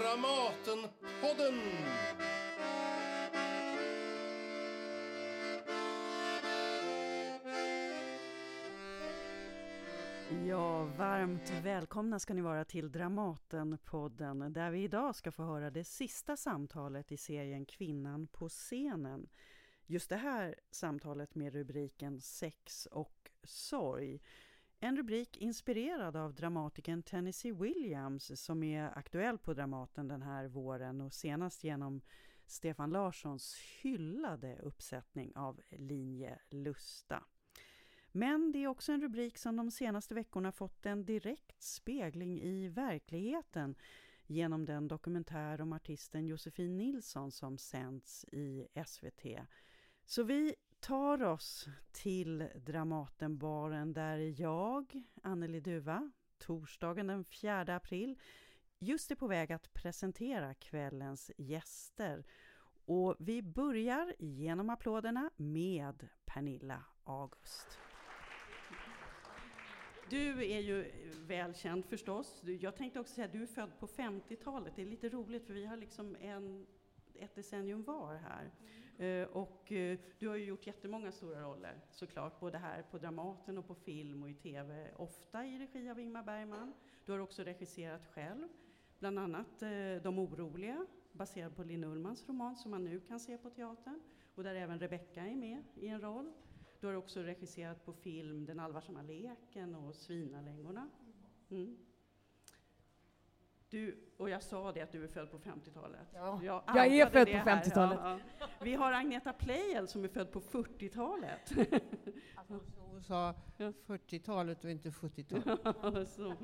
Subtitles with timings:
[0.00, 1.60] Dramatenpodden!
[10.46, 15.84] Ja, varmt välkomna ska ni vara till Dramatenpodden där vi idag ska få höra det
[15.84, 19.28] sista samtalet i serien Kvinnan på scenen.
[19.86, 24.20] Just det här samtalet med rubriken Sex och sorg.
[24.82, 31.00] En rubrik inspirerad av dramatikern Tennessee Williams som är aktuell på Dramaten den här våren
[31.00, 32.00] och senast genom
[32.46, 37.24] Stefan Larssons hyllade uppsättning av Linje Lusta.
[38.12, 42.68] Men det är också en rubrik som de senaste veckorna fått en direkt spegling i
[42.68, 43.74] verkligheten
[44.26, 49.26] genom den dokumentär om artisten Josefin Nilsson som sänds i SVT.
[50.04, 58.18] Så vi tar oss till Dramatenbaren där jag, Anneli Duva, torsdagen den 4 april
[58.78, 62.24] just är på väg att presentera kvällens gäster.
[62.84, 67.78] Och vi börjar genom applåderna med Pernilla August.
[70.10, 70.92] Du är ju
[71.26, 72.42] välkänd förstås.
[72.42, 74.72] Jag tänkte också säga att du är född på 50-talet.
[74.76, 76.66] Det är lite roligt för vi har liksom en,
[77.14, 78.50] ett decennium var här.
[79.00, 83.58] Eh, och eh, du har ju gjort jättemånga stora roller såklart, både här på Dramaten
[83.58, 86.72] och på film och i TV, ofta i regi av Ingmar Bergman.
[87.04, 88.48] Du har också regisserat själv,
[88.98, 93.38] bland annat eh, De oroliga, baserad på Linn Ullmans roman som man nu kan se
[93.38, 94.00] på teatern
[94.34, 96.32] och där även Rebecca är med i en roll.
[96.80, 100.90] Du har också regisserat på film Den allvarsamma leken och Svinalängorna.
[101.50, 101.76] Mm.
[103.70, 106.08] Du, och jag sa det att du är född på 50-talet.
[106.14, 107.98] Ja, jag, jag är född på 50-talet.
[108.02, 108.46] Ja, ja.
[108.62, 111.52] Vi har Agneta Pleijel som är född på 40-talet.
[112.34, 116.18] Alltså, hon sa 40-talet och inte 70-talet.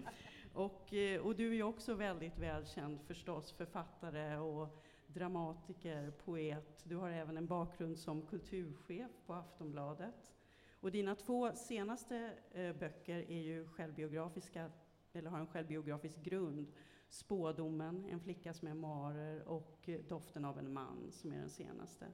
[0.54, 6.82] och, eh, och du är också väldigt välkänd förstås, författare och dramatiker, poet.
[6.84, 10.32] Du har även en bakgrund som kulturchef på Aftonbladet.
[10.80, 14.70] Och dina två senaste eh, böcker är ju självbiografiska,
[15.12, 16.72] eller har en självbiografisk grund.
[17.08, 22.06] Spådomen, En flickas memoarer och eh, Doften av en man, som är den senaste.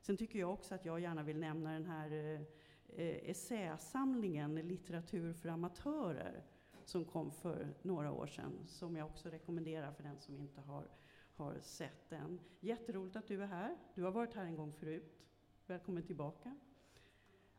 [0.00, 2.40] Sen tycker jag också att jag gärna vill nämna den här eh,
[2.88, 6.44] eh essäsamlingen Litteratur för amatörer
[6.84, 10.88] som kom för några år sedan, som jag också rekommenderar för den som inte har
[11.36, 12.40] har sett den.
[12.60, 13.76] Jätteroligt att du är här.
[13.94, 15.24] Du har varit här en gång förut.
[15.66, 16.56] Välkommen tillbaka.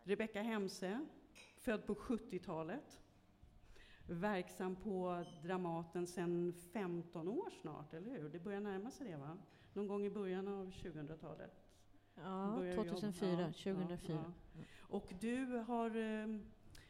[0.03, 1.05] Rebecka Hemse,
[1.57, 3.01] född på 70-talet.
[4.07, 8.29] Verksam på Dramaten sedan 15 år snart, eller hur?
[8.29, 9.37] Det börjar närma sig det, va?
[9.73, 11.51] Någon gång i början av 2000-talet?
[12.15, 13.41] Ja, 2004.
[13.41, 13.99] Ja, 2004.
[14.07, 14.63] Ja, ja.
[14.79, 15.95] Och du har...
[15.95, 16.41] Ehm,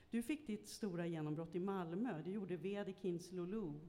[0.10, 2.22] du fick ditt stora genombrott i Malmö.
[2.24, 3.80] Det gjorde Vedekins Lulu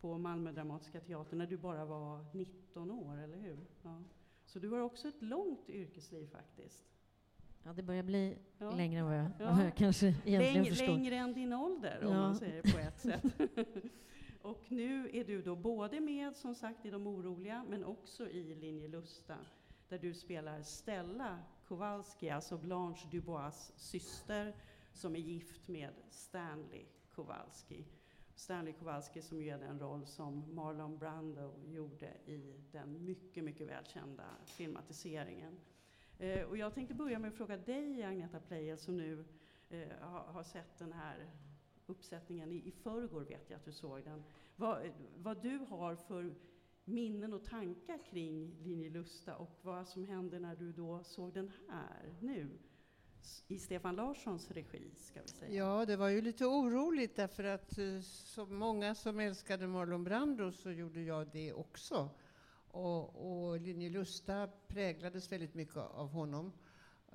[0.00, 3.58] på Malmö Dramatiska Teatern när du bara var 19 år, eller hur?
[3.82, 4.02] Ja.
[4.46, 6.84] Så du har också ett långt yrkesliv faktiskt.
[7.64, 8.70] Ja, det börjar bli ja.
[8.70, 9.70] längre än vad jag, ja.
[9.76, 10.86] kanske egentligen Läng, förstår.
[10.86, 13.24] Längre än din ålder, om man säger det på ett sätt.
[14.42, 18.54] och nu är du då både med, som sagt, i De oroliga, men också i
[18.54, 19.36] Linje Lusta,
[19.88, 24.54] där du spelar Stella Kowalski, alltså Blanche Dubois syster,
[24.92, 26.84] som är gift med Stanley
[27.14, 27.86] Kowalski.
[28.34, 33.68] Stanley Kowalski som ju är den roll som Marlon Brando gjorde i den mycket, mycket
[33.68, 35.60] välkända filmatiseringen.
[36.18, 39.24] Eh, och jag tänkte börja med att fråga dig, Agneta Pleijel, som nu
[39.70, 41.30] eh, har, har, sett den här
[41.86, 42.52] uppsättningen.
[42.52, 44.24] I, I förrgår vet jag att du såg den.
[44.56, 46.34] Vad, vad du har för
[46.84, 51.52] minnen och tankar kring Linje Lusta och vad som hände när du då såg den
[51.68, 52.58] här nu
[53.48, 55.52] i Stefan Larssons regi, ska vi säga.
[55.52, 60.52] Ja, det var ju lite oroligt därför att eh, så många som älskade Marlon Brando
[60.52, 62.10] så gjorde jag det också.
[62.72, 66.52] Och, och Linje Lusta präglades väldigt mycket av honom.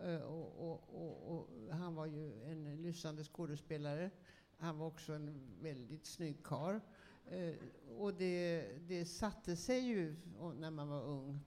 [0.04, 4.12] Eh, och, och, och, han var ju en lysande skådespelare.
[4.58, 6.80] Han var också en väldigt snygg karl.
[7.30, 7.56] Eh,
[7.98, 10.16] och det, det satte sig ju
[10.56, 11.40] när man var ung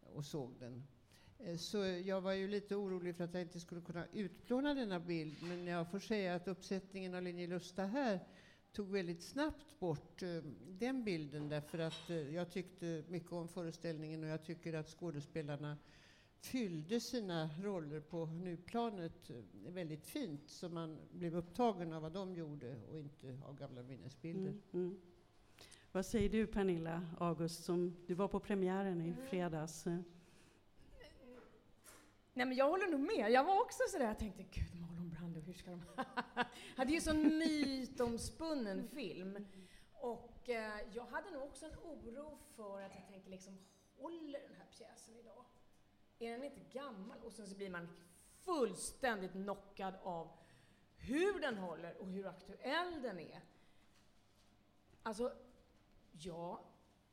[0.00, 0.86] och såg den.
[1.38, 5.00] Eh, så jag var ju lite orolig för att jag inte skulle kunna utplåna denna
[5.00, 5.42] bild.
[5.42, 8.20] Men jag får säga att uppsättningen av Linje Lusta här
[8.72, 14.24] tog väldigt snabbt bort uh, den bilden därför att uh, jag tyckte mycket om föreställningen
[14.24, 15.76] och jag tycker att skådespelarna
[16.40, 19.36] fyllde sina roller på nuplanet uh,
[19.72, 24.50] väldigt fint så man blev upptagen av vad de gjorde och inte av gamla minnesbilder.
[24.50, 25.00] Mm, mm.
[25.92, 29.84] Vad säger du Pernilla August, som du var på premiären i fredags?
[32.34, 33.30] Nej men jag håller nog med.
[33.30, 34.87] Jag var också sådär, jag tänkte gud
[35.48, 35.82] hur ska de...
[36.76, 39.46] Det är ju sån mytomspunnen film.
[39.92, 43.58] Och eh, jag hade nog också en oro för att jag tänker liksom,
[43.96, 45.44] håller den här pjäsen idag?
[46.18, 47.18] Är den inte gammal?
[47.24, 47.88] Och sen så blir man
[48.40, 50.30] fullständigt knockad av
[50.96, 53.40] hur den håller och hur aktuell den är.
[55.02, 55.32] Alltså,
[56.12, 56.58] jag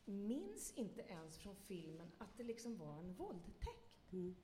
[0.05, 4.11] minns inte ens från filmen att det liksom var en våldtäkt.
[4.11, 4.35] Mm.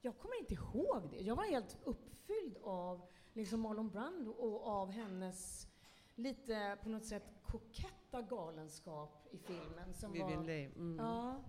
[0.00, 1.20] Jag kommer inte ihåg det.
[1.20, 3.00] Jag var helt uppfylld av
[3.32, 5.68] liksom Marlon Brando och av hennes
[6.14, 9.94] lite på något sätt koketta galenskap i filmen.
[9.94, 10.76] Som Vivian var, Leigh.
[10.76, 10.96] Mm.
[10.98, 11.44] Ja.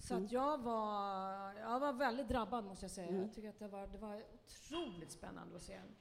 [0.00, 0.24] Så mm.
[0.24, 3.08] att jag var, jag var väldigt drabbad måste jag säga.
[3.08, 3.22] Mm.
[3.22, 5.96] Jag tycker att det var, det var otroligt spännande att se en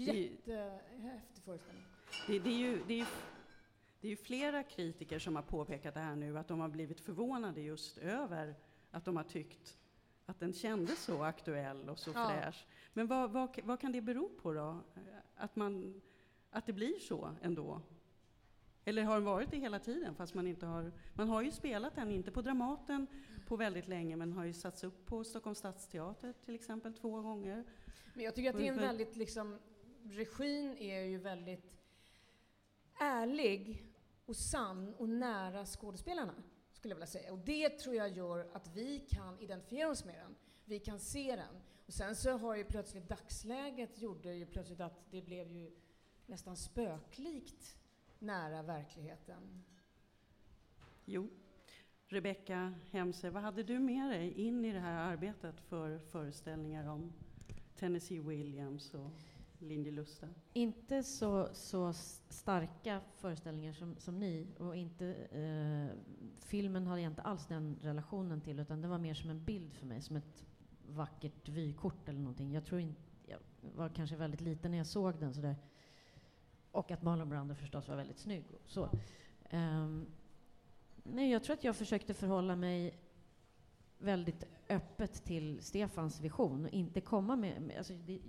[0.00, 1.84] jättehäftig föreställning.
[2.26, 3.06] Det, det, är ju, det, är,
[4.00, 7.00] det är ju flera kritiker som har påpekat det här nu, att de har blivit
[7.00, 8.54] förvånade just över
[8.90, 9.78] att de har tyckt
[10.26, 12.28] att den kändes så aktuell och så ja.
[12.28, 12.66] fräsch.
[12.92, 14.80] Men vad, vad, vad, kan det bero på då?
[15.36, 16.00] Att, man,
[16.50, 17.80] att det blir så ändå?
[18.84, 20.92] Eller har den varit det hela tiden fast man inte har...
[21.14, 23.06] Man har ju spelat den, inte på Dramaten
[23.46, 27.64] på väldigt länge, men har ju satts upp på Stockholms stadsteater till exempel två gånger.
[28.14, 29.58] Men jag tycker att det är en väldigt liksom...
[30.06, 31.74] Regin är ju väldigt
[33.00, 33.86] ärlig
[34.26, 36.34] och sann och nära skådespelarna,
[36.84, 37.32] skulle jag vilja säga.
[37.32, 40.34] Och det tror jag gör att vi kan identifiera oss med den.
[40.64, 41.62] Vi kan se den.
[41.86, 45.70] Och sen så har ju plötsligt dagsläget gjorde ju plötsligt att det blev ju
[46.26, 47.76] nästan spöklikt
[48.18, 49.64] nära verkligheten.
[51.04, 51.28] Jo.
[52.06, 57.12] Rebecka Hemse, vad hade du med dig in i det här arbetet för föreställningar om
[57.76, 59.10] Tennessee Williams och
[59.64, 60.04] Lindy
[60.52, 61.92] Inte så, så
[62.28, 64.46] starka föreställningar som, som ni.
[64.58, 65.98] Och inte, eh,
[66.38, 69.74] filmen hade jag inte alls den relationen till, utan det var mer som en bild
[69.74, 70.44] för mig, som ett
[70.88, 72.52] vackert vykort eller någonting.
[72.52, 73.38] Jag tror inte, jag
[73.74, 75.56] var kanske väldigt liten när jag såg den sådär.
[76.70, 78.44] Och att Marlon Brando förstås var väldigt snygg.
[78.66, 78.88] Så.
[79.52, 80.06] Um,
[81.02, 82.98] nej, jag tror att jag försökte förhålla mig
[83.98, 87.72] väldigt öppet till Stefans vision och inte komma med...
[87.78, 88.20] Alltså det,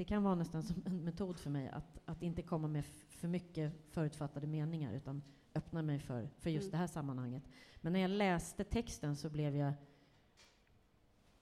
[0.00, 3.28] det, kan vara nästan som en metod för mig att, att inte komma med för
[3.28, 5.22] mycket förutfattade meningar utan
[5.54, 6.70] öppna mig för, för just mm.
[6.70, 7.42] det här sammanhanget.
[7.76, 9.72] Men när jag läste texten så blev jag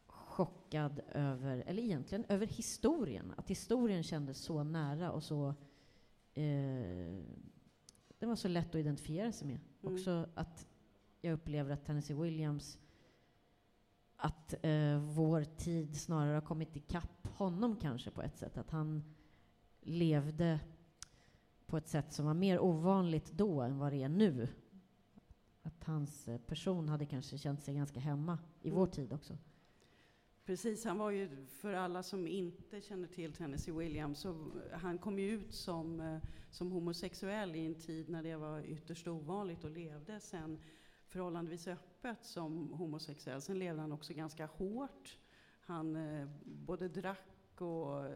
[0.06, 3.32] chockad över, eller egentligen över historien.
[3.36, 5.48] Att historien kändes så nära och så...
[6.34, 7.22] Eh,
[8.18, 9.60] det var så lätt att identifiera sig med.
[9.82, 9.94] Mm.
[9.94, 10.66] Också att
[11.20, 12.78] jag upplever att Tennessee Williams
[14.20, 18.58] att eh, vår tid snarare har kommit ikapp honom kanske på ett sätt.
[18.58, 19.14] Att han
[19.80, 20.60] levde
[21.66, 24.48] på ett sätt som var mer ovanligt då än vad det är nu.
[25.62, 28.78] Att hans eh, person hade kanske känt sig ganska hemma i mm.
[28.78, 29.36] vår tid också.
[30.44, 35.18] Precis, han var ju, för alla som inte känner till Tennessee Williams, så han kom
[35.18, 36.18] ju ut som, eh,
[36.50, 40.58] som homosexuell i en tid när det var ytterst ovanligt och levde sen
[41.06, 41.87] förhållandevis öppet
[42.20, 43.40] som homosexuell.
[43.40, 45.18] Sen levde han också ganska hårt.
[45.60, 48.12] Han eh, både drack och eh,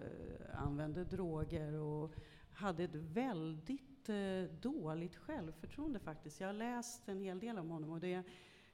[0.54, 2.14] använde droger och
[2.52, 6.40] hade ett väldigt eh, dåligt självförtroende faktiskt.
[6.40, 8.14] Jag har läst en hel del om honom och det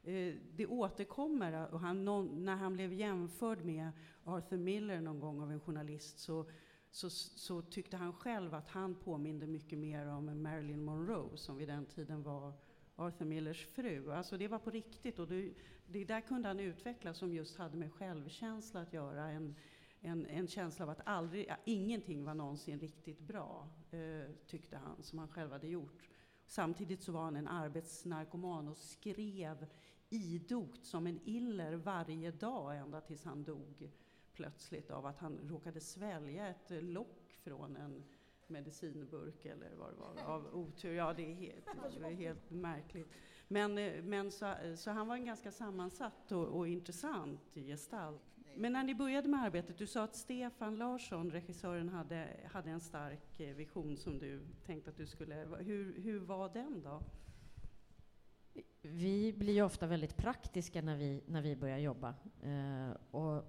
[0.02, 1.72] eh, det återkommer.
[1.72, 2.04] Och han,
[2.44, 3.90] när han blev jämförd med
[4.24, 6.46] Arthur Miller någon gång av en journalist så,
[6.90, 11.68] så, så, tyckte han själv att han påminde mycket mer om Marilyn Monroe som vid
[11.68, 12.52] den tiden var
[12.98, 14.12] Arthur Millers fru.
[14.12, 15.54] Alltså det var på riktigt och det,
[15.86, 19.30] det där kunde han utveckla som just hade med självkänsla att göra.
[19.30, 19.54] En,
[20.00, 25.18] en, en känsla av att aldrig, ingenting var någonsin riktigt bra, eh, tyckte han, som
[25.18, 26.08] han själv hade gjort.
[26.46, 29.66] Samtidigt så var han en arbetsnarkoman och skrev
[30.08, 33.90] idogt som en iller varje dag ända tills han dog
[34.32, 38.04] plötsligt av att han råkade svälja ett lock från en
[38.48, 40.92] medicinburk eller vad det var, av otur.
[40.92, 41.66] Ja, det är helt,
[42.00, 43.08] det är helt märkligt.
[43.48, 48.22] Men, eh, men så, så, han var en ganska sammansatt och, och intressant gestalt.
[48.56, 52.80] Men när ni började med arbetet, du sa att Stefan Larsson, regissören, hade, hade en
[52.80, 55.34] stark eh, vision som du tänkte att du skulle...
[55.58, 57.02] Hur, hur var den då?
[58.82, 62.14] Vi blir ju ofta väldigt praktiska när vi, när vi börjar jobba.
[62.42, 63.44] Eh, och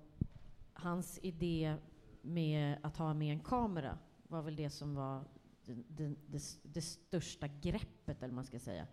[0.73, 1.75] hans idé
[2.21, 3.97] med att ha med en kamera
[4.29, 5.23] var väl det som var
[5.65, 8.87] det, det, det, största greppet, eller man ska säga.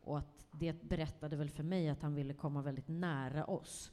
[0.00, 3.92] Och att det berättade väl för mig att han ville komma väldigt nära oss.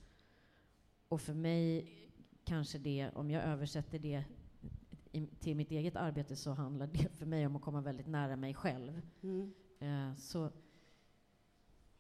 [1.08, 1.92] Och för mig
[2.44, 4.26] kanske det, om jag översätter det
[5.12, 8.36] i, till mitt eget arbete, så handlar det för mig om att komma väldigt nära
[8.36, 9.02] mig själv.
[9.22, 9.54] Mm.
[9.80, 10.52] Eh, så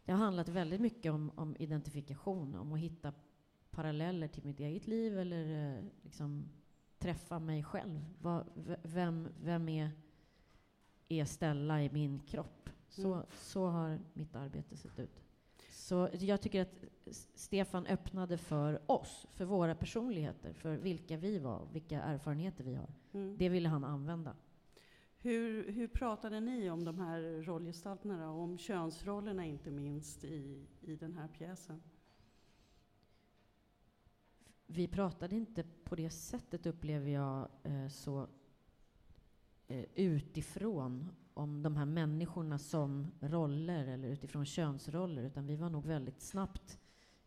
[0.05, 3.13] det har handlat väldigt mycket om, om, identifikation, om att hitta
[3.71, 6.49] paralleller till mitt eget liv eller eh, liksom
[7.05, 8.05] träffa mig själv.
[8.21, 8.45] Vad,
[8.83, 9.91] vem, vem är
[11.09, 12.69] är Stella i min kropp.
[12.89, 13.25] Så, Mm.
[13.35, 15.21] så har mitt arbete sett ut.
[15.71, 16.83] Så jag tycker att
[17.35, 22.93] Stefan öppnade för oss, för våra personligheter, för vilka vi var, vilka erfarenheter vi har.
[23.13, 23.38] Mm.
[23.38, 24.35] Det ville han använda.
[25.17, 28.31] Hur, hur pratade ni om de här rollgestalterna då?
[28.31, 31.81] Om könsrollerna inte minst i, i den här pjäsen?
[34.67, 38.27] Vi pratade inte på det sättet, upplever jag, eh, så
[39.67, 45.86] eh, utifrån om de här människorna som roller eller utifrån könsroller, utan vi var nog
[45.86, 46.79] väldigt snabbt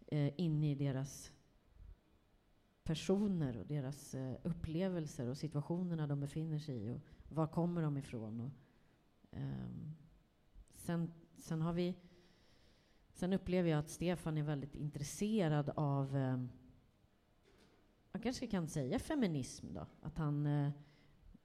[0.07, 1.33] eh, inne i deras
[2.85, 7.97] personer och deras eh, upplevelser och situationerna de befinner sig i och var kommer de
[7.97, 8.41] ifrån.
[8.41, 8.51] Och,
[9.39, 9.69] eh,
[10.75, 11.95] sen, sen har vi
[13.19, 16.49] Sen upplever jag att Stefan är väldigt intresserad av ehm,
[18.19, 20.71] man kanske kan säga feminism då, att han eh,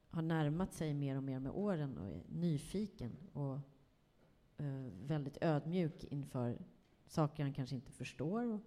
[0.09, 3.53] har närmat sig mer och mer med åren och är nyfiken och
[4.57, 6.57] eh, väldigt ödmjuk inför
[7.05, 8.45] saker han kanske inte förstår.
[8.45, 8.59] Och,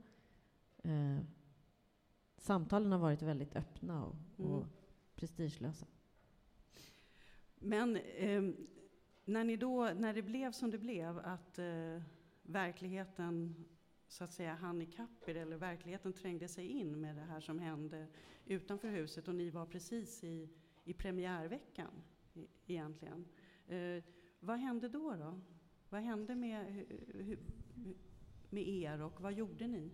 [0.91, 1.19] eh,
[2.37, 4.69] samtalen har varit väldigt öppna och, och Mm.
[5.15, 5.87] prestigelösa.
[7.59, 8.43] Men eh,
[9.25, 12.03] när, ni då, när det blev som det blev, att eh,
[12.43, 13.65] verkligheten
[14.09, 17.59] så att säga hann ikapp er, eller verkligheten trängde sig in med det här som
[17.59, 18.07] hände
[18.45, 20.49] utanför huset och ni var precis i,
[20.85, 22.03] i premiärveckan
[22.35, 23.29] e- egentligen.
[23.67, 24.03] Eh,
[24.41, 25.17] vad hände då?
[25.17, 25.41] då?
[25.89, 26.87] Vad hände med,
[28.51, 29.91] med er och vad gjorde ni?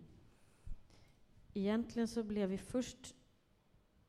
[1.53, 3.15] Egentligen så blev vi först,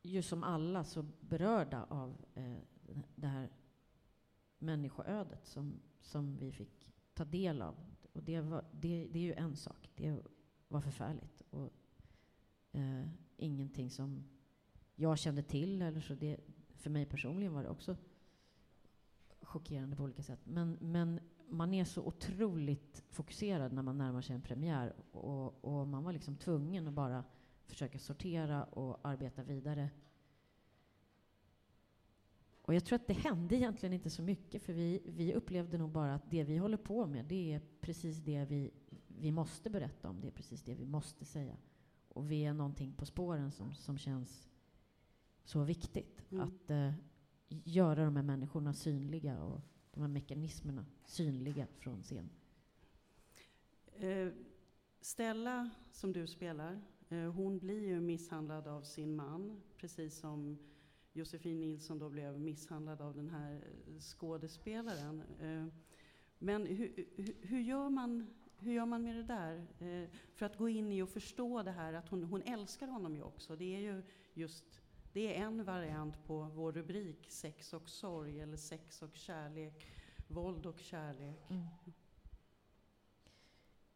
[0.02, 2.58] ju som alla, så berörda av eh,
[3.14, 3.48] det här
[4.58, 7.74] människoödet som, som vi fick ta del av.
[8.12, 9.83] Och det, var, det, det är ju en sak.
[9.96, 10.22] Det
[10.68, 11.42] var förfärligt.
[11.50, 11.70] Och,
[12.72, 14.24] eh, ingenting som
[14.94, 15.82] jag kände till.
[15.82, 16.40] Eller så det,
[16.74, 17.96] för mig personligen var det också
[19.42, 20.40] chockerande på olika sätt.
[20.44, 24.94] Men, men man är så otroligt fokuserad när man närmar sig en premiär.
[25.12, 27.24] Och, och man var liksom tvungen att bara
[27.66, 29.90] försöka sortera och arbeta vidare.
[32.62, 35.90] Och jag tror att det hände egentligen inte så mycket, för vi, vi upplevde nog
[35.90, 38.70] bara att det vi håller på med, det är precis det vi,
[39.18, 41.56] vi måste berätta om, det är precis det vi måste säga.
[42.08, 44.48] Och vi är någonting på spåren som, som känns
[45.44, 46.22] så viktigt.
[46.30, 46.48] Mm.
[46.48, 46.92] Att eh,
[47.48, 52.30] göra de här människorna synliga och de här mekanismerna synliga från scen.
[53.96, 54.28] Eh,
[55.00, 60.58] Stella, som du spelar, eh, hon blir ju misshandlad av sin man, precis som
[61.12, 65.22] Josefin Nilsson då blev misshandlad av den här eh, skådespelaren.
[65.40, 65.66] Eh,
[66.38, 68.26] men hur, hur, hur, gör man,
[68.64, 69.66] hur gör man med det där?
[69.78, 73.16] Eh, för att gå in i och förstå det här att hon, hon älskar honom
[73.16, 73.56] ju också.
[73.56, 74.02] Det är ju
[74.34, 74.80] just
[75.12, 79.86] det är en variant på vår rubrik sex och sorg, eller sex och kärlek,
[80.28, 81.50] våld och kärlek.
[81.50, 81.66] Mm.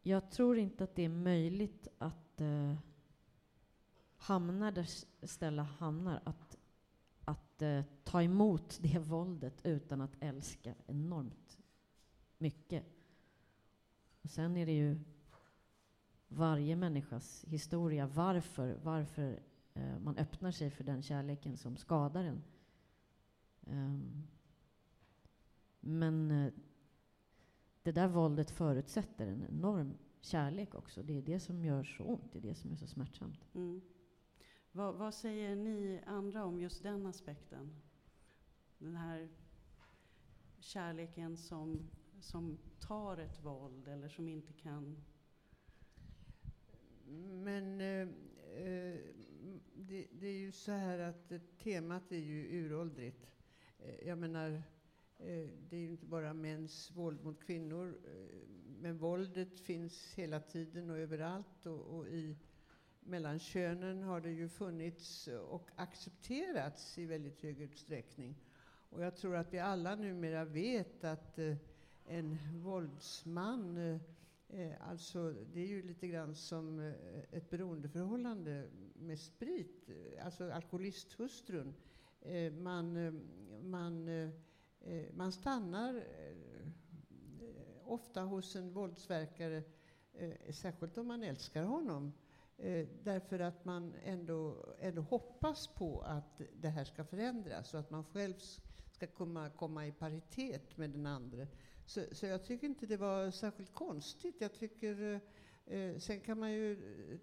[0.01, 2.75] Jag tror inte att det är möjligt att eh,
[4.17, 4.87] hamna där
[5.27, 6.21] Stella hamnar.
[6.23, 6.57] Att,
[7.25, 11.59] att eh, ta emot det våldet utan att älska enormt
[12.37, 12.98] mycket.
[14.29, 14.99] Och sen är det ju
[16.27, 18.07] varje människas historia.
[18.07, 19.39] Varför, varför
[19.73, 22.43] eh, man öppnar sig för den kärleken som skadar en.
[23.67, 24.27] Ehm,
[25.79, 26.53] men eh,
[27.83, 31.03] det där våldet förutsätter en enorm kärlek också.
[31.03, 33.55] Det är det som gör så ont, det är det som är så smärtsamt.
[33.55, 33.81] Mm.
[34.71, 37.75] Vad, vad säger ni andra om just den aspekten?
[38.77, 39.29] Den här
[40.59, 41.89] kärleken som,
[42.21, 45.03] som tar ett våld eller som inte kan...
[47.43, 48.07] Men eh,
[48.67, 48.99] eh,
[49.75, 51.31] det, det är ju så här att
[51.63, 53.31] temat är ju uråldrigt.
[53.79, 54.51] Eh, jag menar,
[55.17, 57.97] eh, det är ju inte bara mäns våld mot kvinnor.
[58.81, 61.65] Men våldet finns hela tiden och överallt.
[61.65, 62.37] Och, och i
[62.99, 68.35] mellan könen har det ju funnits och accepterats i väldigt hög utsträckning.
[68.89, 71.55] Och jag tror att vi alla numera vet att eh,
[72.09, 73.99] en våldsman eh,
[74.47, 76.93] eh, alltså, det är ju lite grann som eh,
[77.31, 79.89] ett beroendeförhållande med sprit.
[80.23, 81.73] Alltså alkoholisthustrun.
[82.51, 83.21] Man,
[83.63, 84.09] man,
[85.13, 86.03] man stannar
[87.85, 89.63] ofta hos en våldsverkare,
[90.49, 92.13] särskilt om man älskar honom.
[93.03, 98.03] Därför att man ändå, ändå hoppas på att det här ska förändras och att man
[98.03, 98.33] själv
[98.91, 101.47] ska komma, komma i paritet med den andra.
[101.89, 104.35] Så, så jag tycker inte det var särskilt konstigt.
[104.39, 105.21] Jag tycker,
[105.65, 107.19] eh, eh, sen kan man ju eh,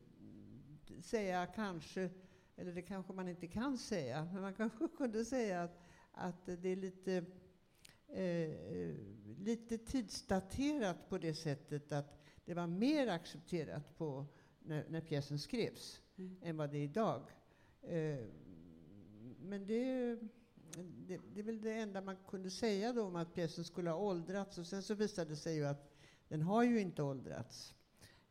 [1.02, 2.10] säga kanske,
[2.56, 5.80] eller det kanske man inte kan säga, men man kanske kunde säga att,
[6.12, 7.24] att det är lite
[8.08, 8.94] eh,
[9.38, 14.26] lite tidsdaterat på det sättet att det var mer accepterat på
[14.58, 16.36] när, när pjäsen skrevs Mm.
[16.42, 17.22] än vad det är idag.
[17.82, 18.24] Eh,
[19.38, 20.18] men det,
[20.74, 23.98] det, det är väl det enda man kunde säga då om att pjäsen skulle ha
[23.98, 24.58] åldrats.
[24.58, 25.92] Och sen så visade det sig ju att
[26.28, 27.74] den har ju inte åldrats.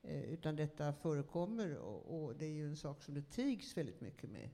[0.01, 4.01] Eh, utan detta förekommer och, och det är ju en sak som det tigs väldigt
[4.01, 4.50] mycket med.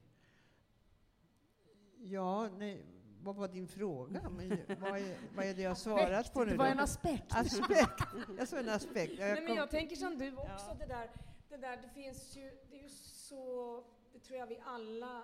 [1.98, 2.86] Ja, nej,
[3.22, 4.30] vad var din fråga?
[4.30, 6.72] Men, vad, är, vad är det jag har svarat på nu Det var då?
[6.72, 7.26] en aspekt.
[7.36, 8.04] Aspekt.
[8.38, 9.20] Jag sa en aspekt.
[9.20, 10.76] Jag Nej, men jag tänker som du också, Ja.
[10.80, 11.10] det, där,
[11.50, 13.84] det där, det finns ju, det är ju så,
[14.14, 15.24] det tror jag vi alla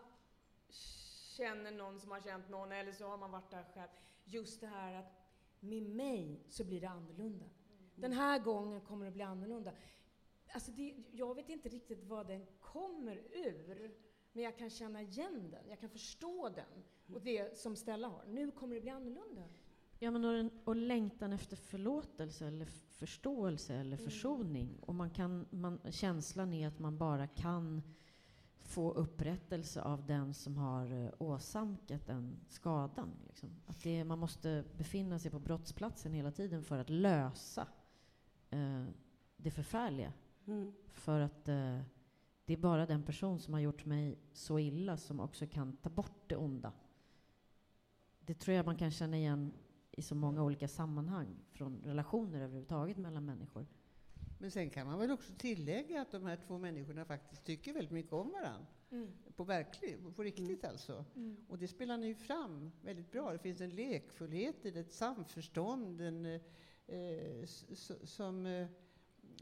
[1.38, 3.90] känner någon som har känt någon, eller så har man varit där själv.
[4.26, 5.12] Just det här att
[5.60, 7.46] med mig så blir det annorlunda.
[7.96, 9.72] Den här gången kommer det bli annorlunda.
[10.54, 13.92] Alltså det, jag vet inte riktigt vad den kommer ur,
[14.32, 16.84] men jag kan känna igen den, jag kan förstå den.
[17.16, 19.44] Och det som Stella har, nu kommer det bli annorlunda.
[20.00, 24.06] Ja, men och, den, och längtan efter förlåtelse eller förståelse eller Mm.
[24.10, 24.80] försoning.
[24.82, 27.82] Och man kan, man, känslan är att man bara kan
[28.68, 33.12] få upprättelse av den som har eh, åsamkat den skadan.
[33.28, 33.50] Liksom.
[33.66, 37.68] Att det, man måste befinna sig på brottsplatsen hela tiden för att lösa
[38.50, 38.86] eh,
[39.38, 40.14] det förfärliga.
[40.46, 40.74] Mm.
[40.92, 41.80] För att eh,
[42.46, 45.90] det är bara den person som har gjort mig så illa som också kan ta
[45.90, 46.74] bort det onda.
[48.20, 49.52] Det tror jag man kan känna igen
[49.92, 53.68] i så många olika sammanhang, från relationer överhuvudtaget mellan människor.
[54.38, 57.92] Men sen kan man väl också tillägga att de här två människorna faktiskt tycker väldigt
[57.92, 58.66] mycket om varandra.
[59.36, 61.06] På, verklig, på riktigt alltså.
[61.16, 61.38] Mm.
[61.48, 63.34] Och det spelar ni ju fram väldigt bra.
[63.34, 66.26] Det finns en lekfullhet i det, ett samförstånd en,
[66.88, 67.46] eh,
[68.04, 68.68] som, eh,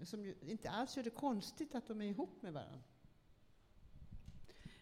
[0.03, 2.83] som ju inte alls gör det konstigt att de är ihop med varandra.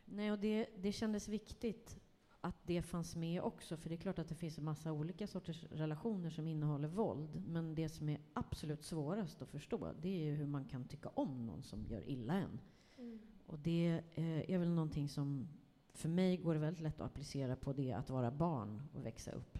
[0.06, 2.03] Nej, och det, det kändes viktigt
[2.44, 5.28] att det fanns med också, för det är klart att det finns en massa olika
[5.28, 10.24] sorters relationer som innehåller våld, men det som är absolut svårast att förstå, det är
[10.24, 12.60] ju hur man kan tycka om någon som gör illa en.
[12.98, 13.20] Mm.
[13.46, 15.48] Och det eh, är väl någonting som,
[15.94, 19.32] för mig går det väldigt lätt att applicera på det att vara barn och växa
[19.32, 19.60] upp.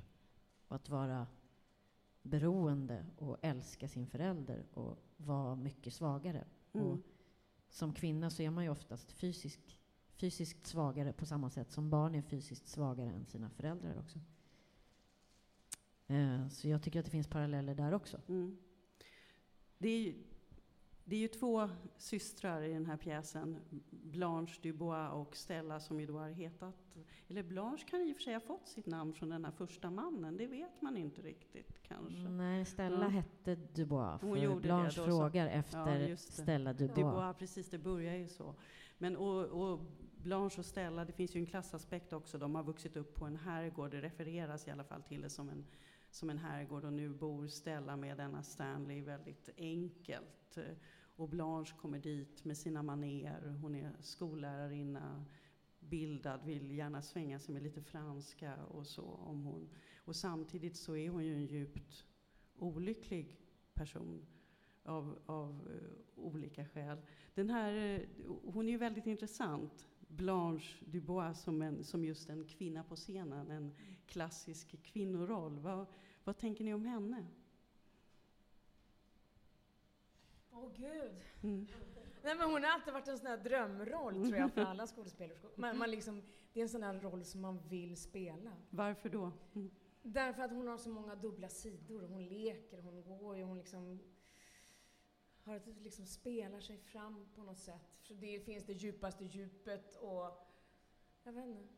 [0.68, 1.28] Och att vara
[2.22, 6.46] beroende och älska sin förälder och vara mycket svagare.
[6.74, 6.88] Mm.
[6.88, 7.00] Och
[7.70, 9.80] som kvinna så är man ju oftast fysisk,
[10.16, 14.20] fysiskt svagare på samma sätt som barn är fysiskt svagare än sina föräldrar också.
[16.08, 18.22] Eh, så jag tycker att det finns paralleller där också.
[18.28, 18.58] Mm.
[19.78, 20.14] Det, är ju,
[21.04, 26.06] det är ju två systrar i den här pjäsen, Blanche Dubois och Stella, som ju
[26.06, 26.76] då har hetat...
[27.28, 29.90] Eller Blanche kan i och för sig ha fått sitt namn från den här första
[29.92, 32.30] mannen, det vet man inte riktigt kanske.
[32.30, 33.08] Nej, Stella Ja.
[33.08, 36.18] hette Dubois, Hon för gjorde det Blanche då, så- frågar Ja, efter det.
[36.18, 36.96] Stella Dubois.
[36.96, 38.56] Dubois, precis, det börjar ju så.
[38.98, 39.80] Men och, och
[40.24, 42.38] Blanche och Stella, det finns ju en klassaspekt också.
[42.38, 43.92] De har vuxit upp på en herrgård.
[43.92, 45.66] Det refereras i alla fall till det som en,
[46.10, 46.86] som en herrgård.
[46.86, 50.58] Och nu bor Stella med denna Stanley väldigt enkelt.
[51.16, 53.58] Och Blanche kommer dit med sina maner.
[53.62, 55.26] Hon är skollärarinna,
[55.80, 59.04] bildad, vill gärna svänga sig med lite franska och så.
[59.04, 59.70] Om hon.
[59.98, 62.06] Och samtidigt så är hon ju en djupt
[62.56, 63.40] olycklig
[63.74, 64.26] person
[64.84, 66.98] av, av eh, olika skäl.
[67.34, 68.02] Den här, eh,
[68.44, 73.52] hon är ju väldigt intressant, Blanche Dubois, som, en, som just en kvinna på scenen,
[73.52, 73.76] en
[74.08, 75.60] klassisk kvinnoroll.
[75.60, 75.86] Vad,
[76.24, 77.26] vad tänker ni om henne?
[80.52, 81.12] Åh gud.
[81.44, 81.68] Mm.
[82.24, 85.52] Nej, men hon har alltid varit en sån här drömroll tror jag för alla skådespelerskor.
[85.58, 86.22] Man, man liksom,
[86.54, 88.52] det är en sån här roll som man vill spela.
[88.70, 89.32] Varför då?
[89.56, 89.72] Mm.
[90.02, 92.02] Därför att hon har så många dubbla sidor.
[92.02, 94.00] Hon leker, hon går ju, hon liksom
[95.44, 97.82] har ett, liksom spelar sig fram på något sätt.
[98.02, 100.48] För det finns det djupaste djupet och
[101.24, 101.74] jag vet inte.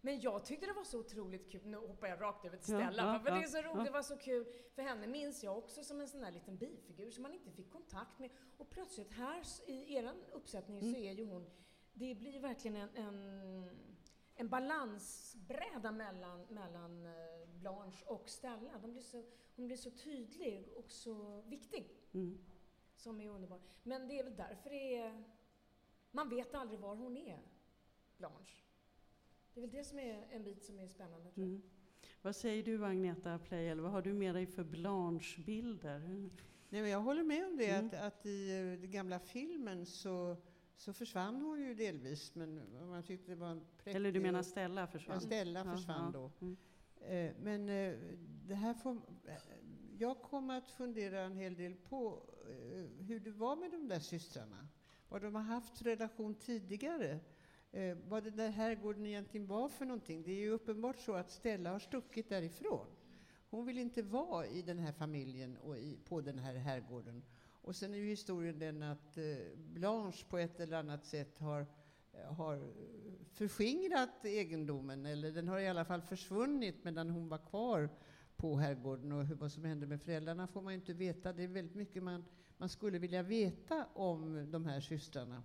[0.00, 3.12] Men jag tyckte det var så otroligt kul, nu hoppar jag rakt över till Stella,
[3.12, 4.46] ja, för det ja, är så roligt, det var så kul.
[4.74, 7.70] För henne minns jag också som en sån där liten bifigur som man inte fick
[7.70, 8.30] kontakt med.
[8.56, 11.02] Och plötsligt här i er uppsättning så Mm.
[11.02, 11.50] är ju hon,
[11.92, 13.70] det blir verkligen en, en,
[14.34, 18.78] en balansbräda mellan, mellan eh, Blanche och Stella.
[18.82, 19.24] De blir så,
[19.56, 22.38] hon blir så tydlig och så viktig, Mm.
[22.96, 23.60] som är underbar.
[23.82, 25.24] Men det är väl därför det är,
[26.10, 27.38] man vet aldrig var hon är,
[28.18, 28.62] Blanche.
[29.54, 31.54] Det är väl det som är en bit som är spännande tror jag.
[31.54, 31.62] Mm.
[32.22, 33.80] Vad säger du Agneta Pleijel?
[33.80, 35.98] Vad har du med dig för Blanche-bilder?
[36.68, 37.86] Nej, men jag håller med om det, Mm.
[37.86, 40.36] att, att i eh, den gamla filmen så,
[40.76, 43.94] så försvann hon ju delvis, men man tyckte det var en präktig...
[43.96, 45.14] Eller du menar Stella försvann?
[45.16, 46.20] Ja, Stella försvann ja.
[46.20, 46.30] då.
[46.46, 46.56] Mm.
[47.08, 47.94] Eh, men eh,
[48.46, 48.92] det här får,
[49.26, 49.34] eh,
[49.98, 52.22] jag kommer att fundera en hel del på
[52.98, 54.68] hur det var med de där systrarna.
[55.08, 57.18] Vad de har haft för relation tidigare.
[58.08, 60.22] Vad den där herrgården egentligen var för någonting.
[60.22, 62.86] Det är ju uppenbart så att Stella har stuckit därifrån.
[63.50, 67.22] hon vill inte vara i den här familjen och i, på den här herrgården.
[67.62, 69.18] Och sen är ju historien den att
[69.56, 71.66] Blanche på ett eller annat sätt har,
[72.24, 72.72] har
[73.32, 77.88] förskingrat egendomen, eller den har i alla fall försvunnit medan hon var kvar
[78.36, 79.12] på herrgården.
[79.12, 81.32] Och vad som hände med föräldrarna får man ju inte veta.
[81.32, 82.24] Det är väldigt mycket man,
[82.56, 85.42] man skulle vilja veta om de här systrarna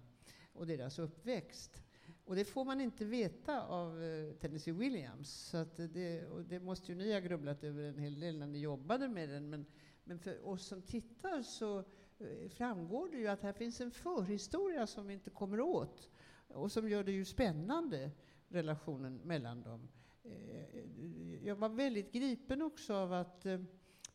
[0.53, 1.83] och deras uppväxt.
[2.25, 5.29] Och det får man inte veta av eh, Tennessee Williams.
[5.29, 8.47] Så att det, och det måste ju ni ha grubblat över en hel del när
[8.47, 9.49] ni jobbade med den.
[9.49, 9.65] Men,
[10.03, 11.79] men för oss som tittar så
[12.19, 16.09] eh, framgår det ju att här finns en förhistoria som vi inte kommer åt
[16.53, 18.11] och som gör det ju spännande,
[18.47, 19.89] relationen mellan dem.
[20.25, 23.41] Uh, jag var väldigt gripen också av att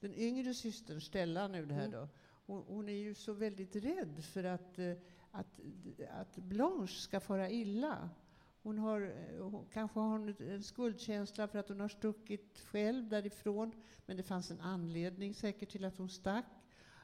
[0.01, 2.01] den yngre systern, Stella nu det här mm.
[2.01, 2.09] då,
[2.47, 4.79] hon, hon, är ju så väldigt rädd för att
[5.37, 5.61] att,
[6.11, 8.11] att Blanche ska fara illa.
[8.63, 9.13] Hon har,
[9.73, 13.73] kanske har hon en skuldkänsla för att hon har stuckit själv därifrån.
[14.07, 16.45] Men det fanns en anledning säkert till att hon stack.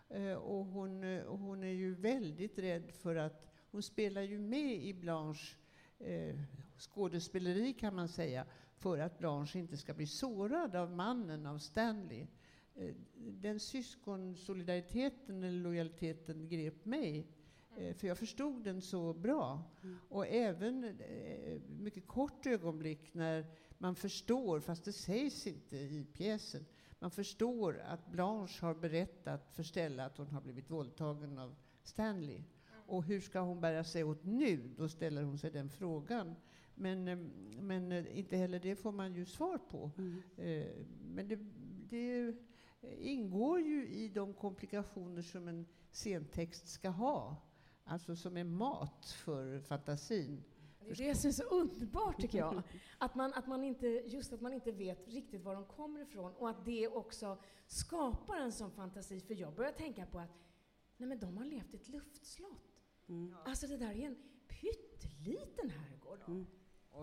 [0.08, 3.51] Eh, och hon, hon är ju väldigt rädd för att...
[3.72, 5.56] Hon spelar ju med i Blanche
[5.98, 6.36] eh,
[6.78, 12.26] skådespeleri kan man säga, för att Blanche inte ska bli sårad av mannen, av Stanley.
[12.74, 17.26] Eh, den syskonsolidariteten eller lojaliteten grep mig
[17.76, 19.62] Eh, för jag förstod den så bra.
[19.82, 19.98] Mm.
[20.08, 23.46] Och även eh, mycket kort ögonblick när
[23.78, 26.66] man förstår, fast det sägs inte i pjäsen,
[26.98, 32.42] man förstår att Blanche har berättat för Stella att hon har blivit våldtagen av Stanley.
[32.92, 34.74] Och hur ska hon bära sig åt nu?
[34.76, 36.34] Då ställer hon sig den frågan.
[36.74, 37.18] Men, eh,
[37.60, 39.90] men inte heller det får man ju svar på.
[39.98, 40.22] Mm.
[41.14, 41.38] Men det,
[41.88, 42.34] det
[42.98, 47.36] ingår ju i de komplikationer som en scentext ska ha.
[47.84, 50.44] Alltså som är mat för fantasin.
[50.80, 52.62] Det är det som är så underbart tycker jag.
[52.98, 56.32] Att man, att man inte, just att man inte vet riktigt var de kommer ifrån
[56.32, 59.20] och att det också skapar en sån fantasi.
[59.20, 60.38] För jag börjar tänka på att
[60.96, 62.71] nej men de har levt i ett luftslott.
[63.08, 63.34] Mm.
[63.44, 64.16] Alltså det där är en
[64.48, 66.20] pytteliten herrgård.
[66.28, 66.46] Mm.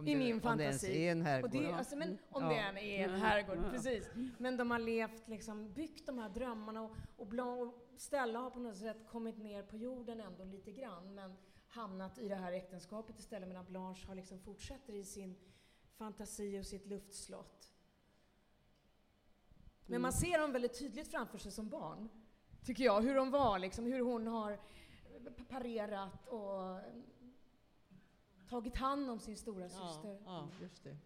[0.06, 0.52] I min fantasi.
[0.52, 1.52] Om det ens är en herrgård.
[1.52, 2.50] Det, alltså, men om ja.
[2.50, 4.10] det än är en herrgård, precis.
[4.38, 8.60] Men de har levt, liksom, byggt de här drömmarna och, och, bland, Stella har på
[8.60, 11.36] något sätt kommit ner på jorden ändå lite grann, men
[11.68, 15.36] hamnat i det här äktenskapet istället, medan Blanche har liksom fortsätter i sin
[15.98, 17.74] fantasi och sitt luftslott.
[19.86, 22.10] Men man ser dem väldigt tydligt framför sig som barn,
[22.64, 23.02] tycker jag.
[23.02, 24.60] Hur de var, liksom, hur hon har
[25.50, 26.80] parerat och
[28.50, 30.20] tagit hand om sin stora ja, syster.
[30.26, 30.98] Ja, just det.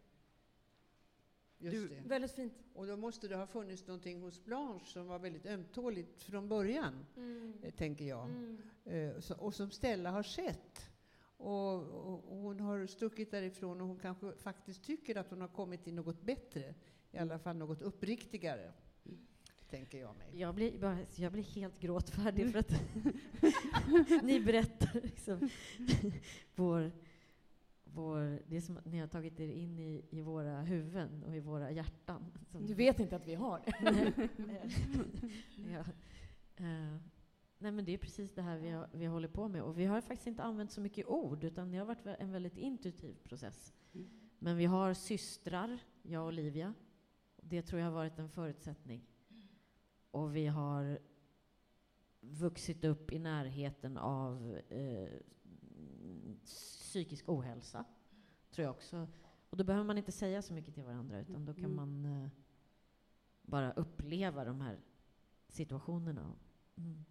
[1.57, 2.01] Just du, det.
[2.09, 2.53] Väldigt fint.
[2.73, 7.05] Och då måste det ha funnits någonting hos Blanche som var väldigt ömtåligt från början,
[7.15, 7.53] mm.
[7.63, 8.25] eh, tänker jag.
[8.25, 8.61] Mm.
[8.85, 10.89] Eh, och som Stella har sett.
[11.37, 15.47] Och, och, och, hon har stuckit därifrån och hon kanske faktiskt tycker att hon har
[15.47, 16.75] kommit till något bättre.
[17.11, 18.73] I alla fall något uppriktigare.
[19.73, 20.27] Tänker jag mig.
[20.39, 22.71] Jag blir, bara, jag blir helt gråtfärdig för att
[24.23, 25.49] ni berättar liksom,
[26.55, 26.91] vår
[27.83, 31.35] vår, det är som att ni har tagit er in i, i våra huvuden och
[31.35, 32.31] i våra hjärtan.
[32.51, 34.13] Du vet inte att vi har det?
[35.71, 35.79] ja.
[36.65, 36.97] uh,
[37.57, 39.61] nej, men det är precis det här vi, har, vi håller på med.
[39.61, 42.57] Och vi har faktiskt inte använt så mycket ord, utan det har varit en väldigt
[42.57, 43.73] intuitiv process.
[43.93, 44.09] Mm.
[44.39, 46.73] Men vi har systrar, jag och Olivia.
[47.41, 49.05] Det tror jag har varit en förutsättning.
[50.13, 50.99] Och vi har
[52.19, 55.09] vuxit upp i närheten av eh,
[56.45, 57.85] psykisk ohälsa,
[58.51, 59.07] tror jag också.
[59.49, 61.75] Och då behöver man inte säga så mycket till varandra, utan då kan mm.
[61.75, 62.29] man uh,
[63.41, 64.79] bara uppleva de här
[65.47, 66.33] situationerna.
[66.75, 67.05] Mm.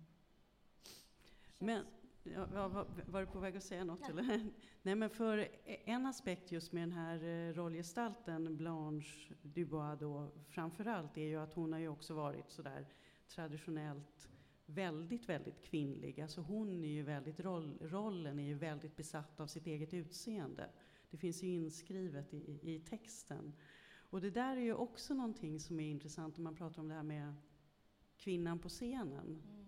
[1.59, 1.87] Men,
[2.25, 4.01] ja, var, var du på väg att säga något?
[4.03, 4.09] Ja.
[4.09, 4.51] Eller?
[4.83, 5.49] Nej, men för
[5.85, 11.37] en aspekt just med den här uh, rollgestalten, Blanche Dubois då, framför allt, är ju
[11.37, 12.87] att hon har ju också varit sådär
[13.29, 14.29] traditionellt
[14.67, 16.21] väldigt, väldigt kvinnlig.
[16.21, 20.71] Alltså hon är ju väldigt, roll, rollen är ju väldigt besatt av sitt eget utseende.
[21.11, 23.53] Det finns ju inskrivet i, i texten.
[24.11, 26.95] Och det där är ju också någonting som är intressant om man pratar om det
[26.95, 27.35] här med
[28.17, 29.27] kvinnan på scenen.
[29.27, 29.62] Mm.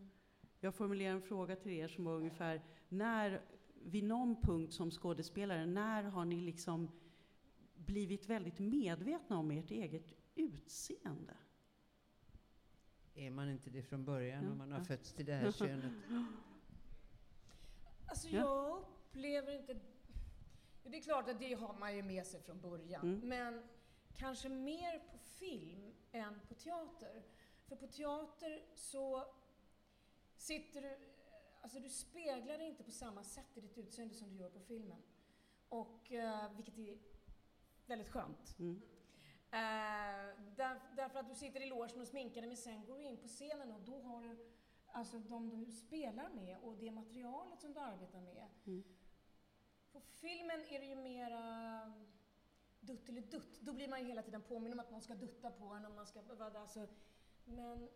[0.64, 3.40] Jag formulerar en fråga till er som var ungefär, när,
[3.74, 6.90] vid någon punkt som skådespelare, när har ni liksom
[7.74, 11.36] blivit väldigt medvetna om ert eget utseende?
[13.14, 14.84] Är man inte det från början, ja, om man har ja.
[14.84, 15.92] fötts till det här könet?
[18.06, 19.80] Alltså, jag upplever inte...
[20.84, 23.28] Det är klart att det har man ju med sig från början, mm.
[23.28, 23.62] men
[24.14, 27.22] kanske mer på film än på teater.
[27.66, 29.24] För på teater så
[30.36, 30.96] sitter du...
[31.60, 34.60] Alltså du speglar dig inte på samma sätt i ditt utseende som du gör på
[34.60, 35.02] filmen.
[35.68, 36.98] Och, uh, vilket är
[37.86, 38.58] väldigt skönt.
[38.58, 38.82] Mm.
[39.50, 43.04] Eh, där, därför att du sitter i logen och sminkar dig, men sen går du
[43.04, 44.36] in på scenen och då har du
[44.86, 48.48] alltså de du spelar med och det materialet som du arbetar med.
[48.66, 48.84] Mm.
[49.92, 51.92] På filmen är det ju mera
[52.80, 53.60] dutt eller dutt.
[53.60, 55.92] Då blir man ju hela tiden påminn om att någon ska dutta på en och
[55.92, 56.66] man ska vara där.
[56.66, 56.86] Så,
[57.44, 57.88] men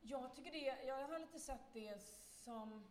[0.00, 2.02] jag tycker det, jag har lite sett det
[2.44, 2.84] som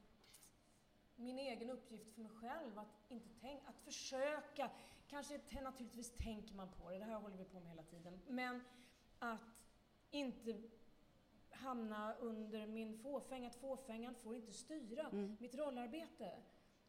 [1.15, 4.72] min egen uppgift för mig själv att inte tänka, att försöka,
[5.08, 8.63] kanske naturligtvis tänker man på det, det här håller vi på med hela tiden, men
[9.20, 9.63] att
[10.12, 10.62] inte
[11.50, 15.38] hamna under min fåfänga, att fåfängan får inte styra Mm.
[15.39, 16.43] mitt rollarbete.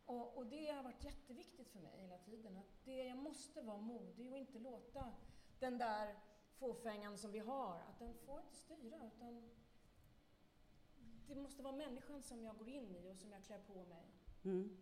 [0.04, 3.76] Och, och det har varit jätteviktigt för mig hela tiden, att det, jag måste vara
[3.76, 5.12] modig och inte låta
[5.58, 6.16] den där
[6.58, 9.50] fåfängan som vi har, att den får inte styra, utan
[11.34, 14.04] det måste vara människan som jag går in i och som jag klär på mig.
[14.44, 14.76] Mm.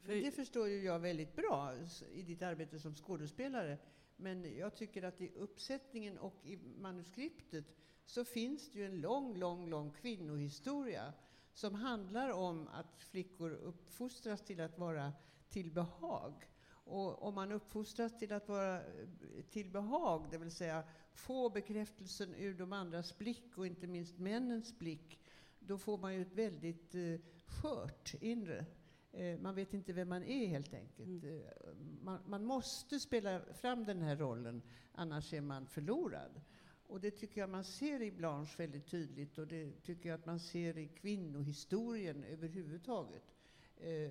[0.00, 1.74] För, Det förstår ju jag väldigt bra
[2.12, 3.78] i ditt arbete som skådespelare.
[4.16, 7.64] Men jag tycker att i uppsättningen och i manuskriptet
[8.04, 11.12] så finns det ju en lång, lång, lång kvinnohistoria
[11.52, 15.12] som handlar om att flickor uppfostras till att vara
[15.48, 16.48] till behag.
[16.70, 19.08] Och om man uppfostras till att vara eh,
[19.50, 24.78] till behag, det vill säga få bekräftelsen ur de andras blick och inte minst männens
[24.78, 25.20] blick,
[25.68, 28.66] då får man ju ett väldigt eh, skört inre.
[29.12, 31.08] Eh, Man vet inte vem man är helt enkelt.
[31.08, 31.42] Mm.
[31.42, 36.40] Eh, Man, man måste spela fram den här rollen, annars är man förlorad.
[36.86, 40.26] Och det tycker jag man ser i Blanche väldigt tydligt och det tycker jag att
[40.26, 43.34] man ser i kvinnohistorien överhuvudtaget.
[43.76, 44.10] Eh,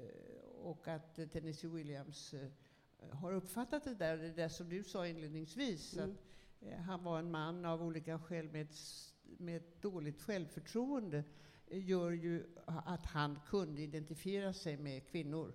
[0.56, 2.50] och att eh, Tennessee Williams eh,
[3.12, 6.10] har uppfattat det där, det där som du sa inledningsvis, Mm.
[6.12, 6.17] att
[6.62, 8.76] eh, han var en man av olika skäl med ett,
[9.38, 11.24] med dåligt självförtroende
[11.72, 15.54] gör ju att han kunde identifiera sig med kvinnor.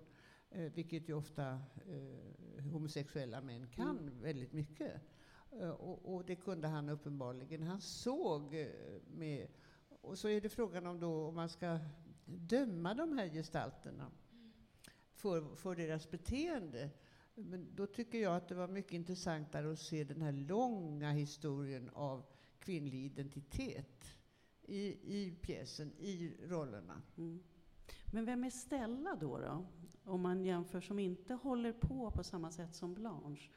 [0.49, 4.21] Eh, vilket ju ofta eh, homosexuella män kan Mm.
[4.21, 5.01] väldigt mycket.
[5.51, 7.63] Eh, och, och det kunde han uppenbarligen.
[7.63, 8.67] Han såg
[9.07, 9.47] med...
[10.01, 11.79] Och så är det frågan om då om man ska
[12.25, 14.11] döma de här gestalterna
[15.13, 16.89] för, för deras beteende.
[17.35, 21.89] Men då tycker jag att det var mycket intressantare att se den här långa historien
[21.93, 22.25] av
[22.63, 24.15] kvinnlig identitet
[24.61, 24.77] i,
[25.17, 27.01] i pjäsen, i rollerna.
[27.17, 27.43] Mm.
[28.11, 29.65] Men vem är Stella då, då?
[30.03, 33.49] Om man jämför som inte håller på på samma sätt som Blanche.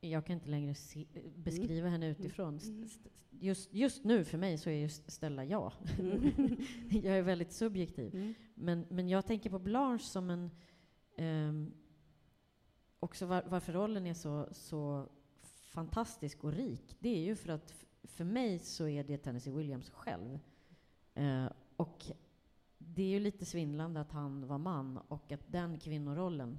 [0.00, 2.58] Jag kan inte längre se, beskriva henne utifrån.
[2.58, 2.82] Mm.
[2.82, 5.72] St- st- Just, just nu för mig så är just Stella jag.
[6.90, 8.14] jag är väldigt subjektiv.
[8.14, 8.34] Mm.
[8.54, 10.50] Men, men jag tänker på Blanche som en...
[11.16, 11.72] ehm,
[13.00, 15.08] också var, varför rollen är så, så
[15.76, 19.90] fantastisk och rik, det är ju för att för mig så är det Tennessee Williams
[19.90, 20.38] själv.
[21.14, 22.04] Eh, och
[22.78, 26.58] det är ju lite svindlande att han var man och att den kvinnorollen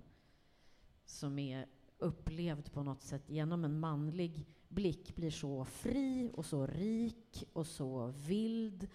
[1.05, 1.65] som är
[1.97, 7.67] upplevd på något sätt genom en manlig blick blir så fri och så rik och
[7.67, 8.87] så vild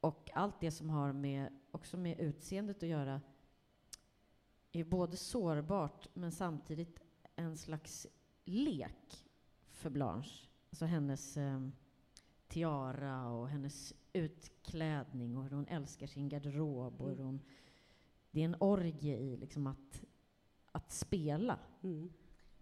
[0.00, 3.20] och allt det som har med, också med utseendet att göra
[4.72, 7.00] är både sårbart men samtidigt
[7.36, 8.06] en slags
[8.44, 9.26] lek
[9.80, 10.46] för Blanche.
[10.70, 11.68] Alltså hennes eh,
[12.48, 17.00] tiara och hennes utklädning och hur hon älskar sin garderob.
[17.00, 17.26] Och hur Mm.
[17.26, 17.40] hon,
[18.30, 20.04] det är en orgie i liksom att,
[20.72, 21.58] att spela.
[21.82, 22.12] Mm.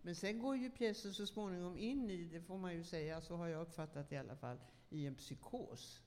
[0.03, 3.37] Men sen går ju pjäsen så småningom in i, det får man ju säga, så
[3.37, 4.59] har jag uppfattat i alla fall,
[4.91, 6.03] i en psykos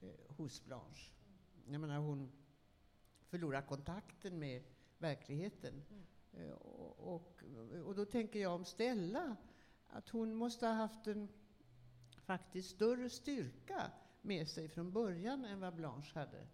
[0.00, 1.10] eh, hos Blanche.
[1.66, 2.32] Jag menar, hon
[3.26, 4.62] förlorar kontakten med
[4.98, 5.82] verkligheten.
[6.32, 7.42] Eh, och, och,
[7.84, 9.36] och då tänker jag om Stella,
[9.94, 11.28] att hon måste ha haft en
[12.26, 13.82] faktiskt större styrka
[14.22, 16.46] med sig från början än vad Blanche hade.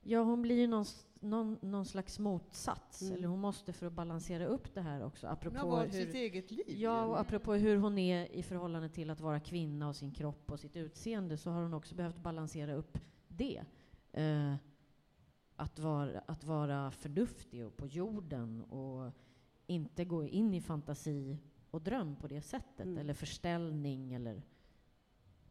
[0.00, 0.84] Ja, hon blir ju någon,
[1.20, 3.02] någon, någon slags motsats.
[3.02, 3.14] Mm.
[3.14, 5.26] Eller hon måste för att balansera upp det här också.
[5.26, 6.64] Hon har Apropå valt hur, sitt eget liv.
[6.68, 10.50] Ja, och apropå hur hon är i förhållande till att vara kvinna och sin kropp
[10.52, 13.64] och sitt utseende så har hon också behövt balansera upp det.
[14.12, 14.54] Eh,
[15.56, 19.12] att, vara, att vara förnuftig och på jorden och
[19.66, 21.38] inte gå in i fantasi
[21.72, 22.86] och dröm på det sättet.
[22.86, 22.98] Mm.
[22.98, 24.42] Eller förställning eller...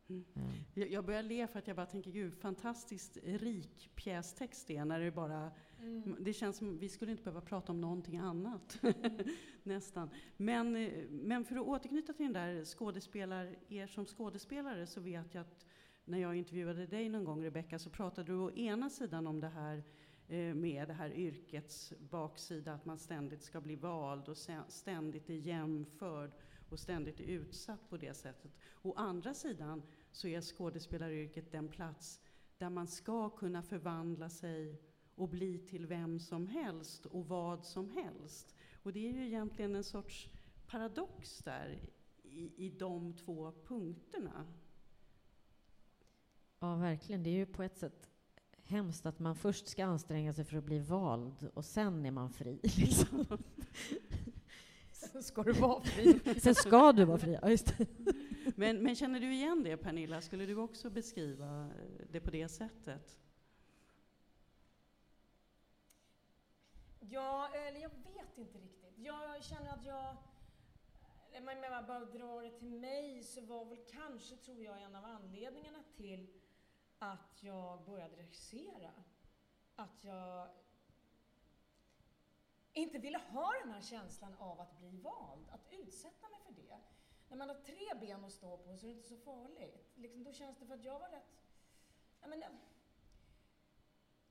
[0.09, 0.25] Mm.
[0.73, 4.85] Jag, jag börjar le för att jag bara tänker, gud, fantastiskt rik pjästext det är,
[4.85, 6.15] när det bara Mm.
[6.19, 8.79] Det känns som vi skulle inte behöva prata om någonting annat.
[9.63, 10.09] Nästan.
[10.37, 10.71] Men,
[11.09, 15.65] men för att återknyta till den där skådespelar, er som skådespelare så vet jag att
[16.05, 19.49] när jag intervjuade dig någon gång Rebecka så pratade du å ena sidan om det
[19.49, 19.83] här
[20.31, 25.33] Eh, med det här yrkets baksida, att man ständigt ska bli vald och ständigt är
[25.33, 26.31] jämförd
[26.69, 28.51] och ständigt är utsatt på det sättet.
[28.81, 32.21] Å andra sidan så är skådespelaryrket den plats
[32.57, 34.81] där man ska kunna förvandla sig
[35.15, 38.55] och bli till vem som helst och vad som helst.
[38.83, 40.29] Och det är ju egentligen en sorts
[40.67, 41.79] paradox där
[42.23, 44.45] i, i de två punkterna.
[46.59, 47.23] Ja, verkligen.
[47.23, 48.10] Det är ju på ett sätt
[48.71, 52.29] hemskt att man först ska anstränga sig för att bli vald och sen är man
[52.29, 52.59] fri.
[52.77, 53.25] Liksom.
[54.91, 56.19] Sen ska du vara fri.
[56.39, 57.87] sen ska du vara fri, ja, just det.
[58.55, 60.21] Men, men känner du igen det, Pernilla?
[60.21, 61.69] Skulle du också beskriva
[62.11, 63.17] det på det sättet?
[66.99, 68.97] Ja, eller jag vet inte riktigt.
[68.97, 70.15] Jag känner att jag...
[71.37, 75.05] Om jag bara drar det till mig så var väl kanske, tror jag, en av
[75.05, 76.27] anledningarna till
[77.01, 78.91] att jag började regissera.
[79.75, 80.49] Att jag
[82.73, 86.77] inte ville ha den här känslan av att bli vald, att utsätta mig för det.
[87.29, 89.91] När man har tre ben att stå på så är det inte så farligt.
[89.95, 91.43] Liksom, då känns det för att jag var rätt...
[92.21, 92.49] Jag menar,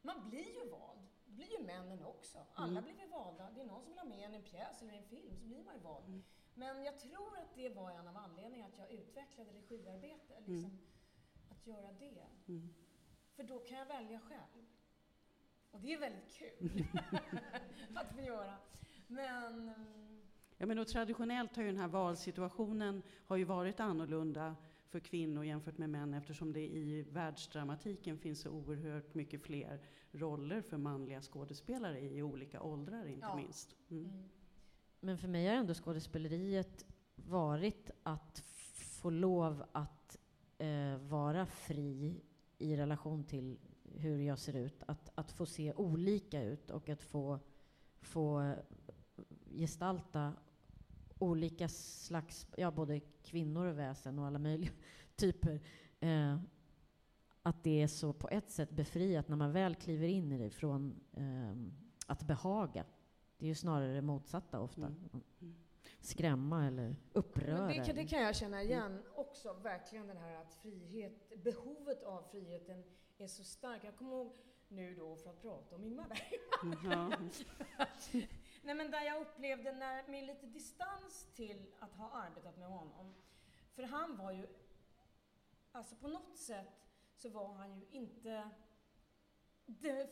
[0.02, 1.06] man blir ju vald.
[1.24, 2.46] Det blir ju männen också.
[2.54, 2.84] Alla Mm.
[2.84, 3.50] blir väl valda.
[3.50, 5.44] Det är någon som vill ha med en i en pjäs eller en film, så
[5.44, 6.06] blir man ju vald.
[6.06, 6.22] Mm.
[6.54, 10.34] Men jag tror att det var en av anledningarna att jag utvecklade regiarbete.
[10.40, 10.78] Liksom, Mm.
[11.60, 12.52] Att göra det.
[12.52, 12.68] Mm.
[13.36, 14.66] För då kan jag välja själv.
[15.70, 16.84] Och det är väldigt kul
[17.94, 18.54] att få göra.
[19.06, 19.68] Men...
[19.68, 20.06] mm,
[20.62, 24.56] Ja, men och traditionellt har ju den här valsituationen har ju varit annorlunda
[24.88, 29.80] för kvinnor jämfört med män eftersom det i världsdramatiken finns så oerhört mycket fler
[30.12, 33.36] roller för manliga skådespelare i olika åldrar inte Ja.
[33.36, 33.76] minst.
[33.90, 34.04] Mm.
[34.04, 34.28] Mm.
[35.00, 36.84] Men för mig har ändå skådespeleriet
[37.16, 38.38] varit att
[39.00, 40.18] få lov att
[40.60, 42.20] eh, vara fri
[42.58, 43.58] i relation till
[43.94, 44.82] hur jag ser ut.
[44.86, 47.38] Att, att få se olika ut och att få,
[48.00, 48.54] få
[49.50, 50.32] gestalta
[51.18, 54.70] olika slags, ja både kvinnor och väsen och alla möjliga
[55.16, 55.60] typer.
[56.00, 56.38] Eh,
[57.42, 60.50] att det är så på ett sätt befriat när man väl kliver in i det
[60.50, 61.56] från eh,
[62.06, 62.84] att behaga.
[63.38, 64.86] Det är ju snarare det motsatta ofta.
[64.86, 65.22] Mm.
[65.40, 65.54] Mm.
[66.00, 67.66] Skrämma eller uppröra.
[67.66, 72.22] Det, kan, det kan jag känna igen också, verkligen den här att frihet, behovet av
[72.22, 72.84] friheten
[73.18, 73.84] är så starkt.
[73.84, 74.32] Jag kommer ihåg
[74.68, 77.30] nu då, för att prata om Ingmar Bergman, Mm.
[78.62, 83.14] Nej men där jag upplevde när, med lite distans till att ha arbetat med honom.
[83.74, 84.46] För han var ju,
[85.72, 88.50] alltså på något sätt så var han ju inte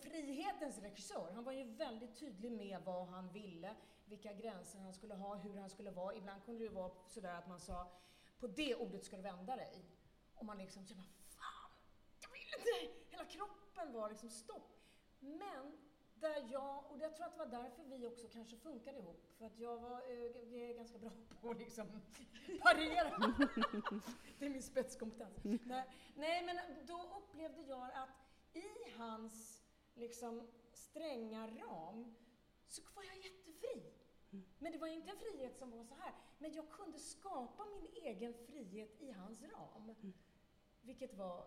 [0.01, 1.33] frihetens regissör.
[1.35, 3.75] Han var ju väldigt tydlig med vad han ville,
[4.09, 6.15] vilka gränser han skulle ha, hur han skulle vara.
[6.15, 7.93] Ibland kunde det vara sådär att man sa,
[8.39, 9.85] på det ordet ska du vända dig.
[10.35, 11.71] Och man liksom kände, fan,
[12.21, 12.95] jag vill inte!
[13.11, 14.79] Hela kroppen var liksom stopp.
[15.21, 15.79] Men
[16.21, 19.47] där jag, och jag tror att det var därför vi också kanske funkade ihop, för
[19.47, 21.87] att jag var eh, är ganska bra på att liksom
[22.63, 23.35] parera.
[24.39, 25.61] det är min spetskompetens.
[25.65, 28.09] Nej, nej, men då upplevde jag att
[28.53, 29.63] i hans
[29.95, 32.15] liksom stränga ram
[32.69, 33.98] så var jag jättefri.
[34.59, 36.13] Men det var inte en frihet som var så här.
[36.39, 39.95] Men jag kunde skapa min egen frihet i hans ram.
[40.83, 41.47] Vilket var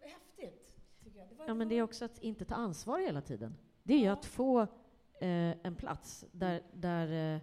[0.00, 1.28] häftigt, tycker jag.
[1.28, 3.56] Det var, Ja, men det är också att inte ta ansvar hela tiden.
[3.82, 4.12] Det är ju Ja.
[4.12, 7.40] att få eh, en plats där, där eh,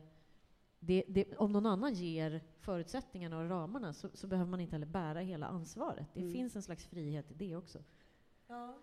[0.80, 4.86] det, det, om någon annan ger förutsättningarna och ramarna så, så behöver man inte heller
[4.86, 6.08] bära hela ansvaret.
[6.14, 6.34] Det Mm.
[6.34, 7.84] finns en slags frihet i det också.
[8.48, 8.78] Ja.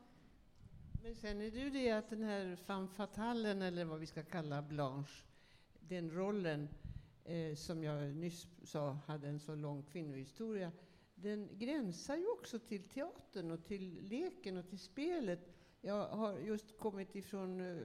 [1.02, 5.24] Men sen är det att den här femme fatalen, eller vad vi ska kalla Blanche,
[5.88, 6.68] den rollen
[7.24, 10.72] eh, som jag nyss sa hade en så lång kvinnohistoria,
[11.14, 15.40] den gränsar ju också till teatern och till leken och till spelet.
[15.80, 17.82] Jag har just kommit ifrån eh,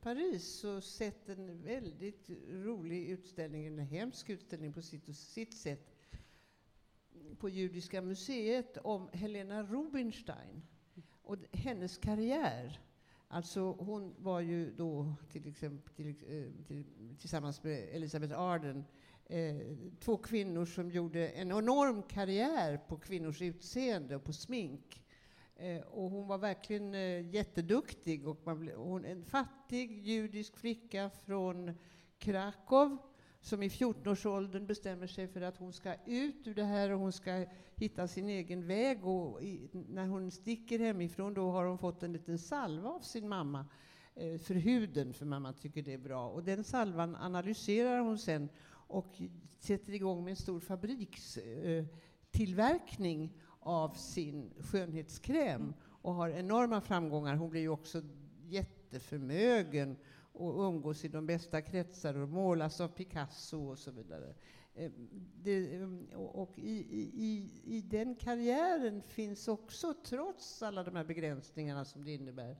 [0.00, 5.92] Paris och sett en väldigt rolig utställning, en hemsk utställning på sitt, sitt sätt,
[7.38, 10.62] på Judiska museet om Helena Rubinstein
[11.22, 12.80] och hennes karriär.
[13.28, 16.84] Alltså hon var ju då till exempel till, eh, till,
[17.18, 18.84] tillsammans med Elisabeth Arden
[19.24, 19.56] eh,
[20.00, 25.02] två kvinnor som gjorde en enorm karriär på kvinnors utseende och på smink.
[25.56, 28.28] Eh, och hon var verkligen eh, jätteduktig.
[28.28, 31.78] Och man ble, hon, en fattig judisk flicka från
[32.18, 32.98] Krakow
[33.46, 37.12] som i 14-årsåldern bestämmer sig för att hon ska ut ur det här och hon
[37.12, 39.04] ska hitta sin egen väg.
[39.04, 43.28] Och i, när hon sticker hemifrån då har hon fått en liten salva av sin
[43.28, 43.66] mamma
[44.14, 46.28] eh, för huden, för mamma tycker det är bra.
[46.28, 49.22] Och den salvan analyserar hon sen och
[49.58, 53.30] sätter igång med en stor fabrikstillverkning eh,
[53.60, 57.34] av sin skönhetskräm och har enorma framgångar.
[57.34, 58.02] Hon blir ju också
[58.42, 59.96] jätteförmögen
[60.36, 64.34] och umgås i de bästa kretsar och målas av Picasso och så vidare.
[64.74, 64.90] Eh,
[65.42, 71.04] Det, eh, och i, i, i, I den karriären finns också, trots alla de här
[71.04, 72.56] begränsningarna som det innebär,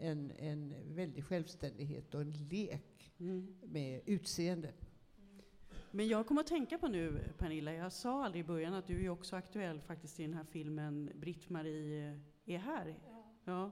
[0.00, 3.56] en, en väldig självständighet och en lek Mm.
[3.62, 4.72] med utseende.
[5.90, 9.04] Men jag kommer att tänka på nu, Pernilla, jag sa aldrig i början att du
[9.04, 12.94] är också aktuell faktiskt i den här filmen Britt-Marie är här.
[13.44, 13.70] Ja.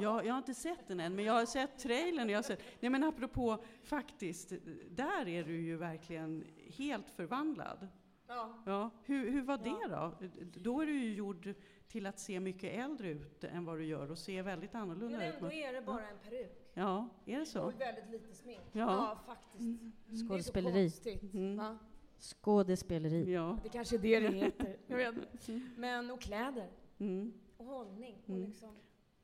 [0.00, 2.28] Jag, jag har inte sett den än, men jag har sett trailern.
[2.28, 4.52] Jag har sett, nej men apropå faktiskt,
[4.90, 6.44] där är du ju verkligen
[6.76, 7.88] helt förvandlad.
[8.26, 8.62] Ja.
[8.66, 8.90] Ja.
[9.04, 10.12] Hur, hur var det Ja.
[10.20, 10.28] då?
[10.60, 11.54] Då är du ju gjord
[11.88, 15.28] till att se mycket äldre ut än vad du gör och se väldigt Men annorlunda
[15.28, 15.34] ut.
[15.34, 16.70] ändå är det bara en peruk.
[16.74, 17.62] Ja, är det så?
[17.62, 18.60] Och väldigt lite smink.
[18.72, 18.80] Ja.
[18.80, 19.80] Ja, faktiskt.
[20.06, 20.84] Det är så Skådespeleri.
[20.90, 21.34] konstigt.
[21.34, 21.78] Mm.
[22.18, 23.32] Skådespeleri.
[23.32, 23.58] Ja.
[23.62, 24.76] Det kanske är det det heter.
[24.86, 25.60] Jag vet inte.
[25.76, 26.70] Men, och kläder.
[26.98, 27.32] Mm.
[27.56, 28.16] Och hållning.
[28.22, 28.42] Och Mm.
[28.48, 28.76] liksom.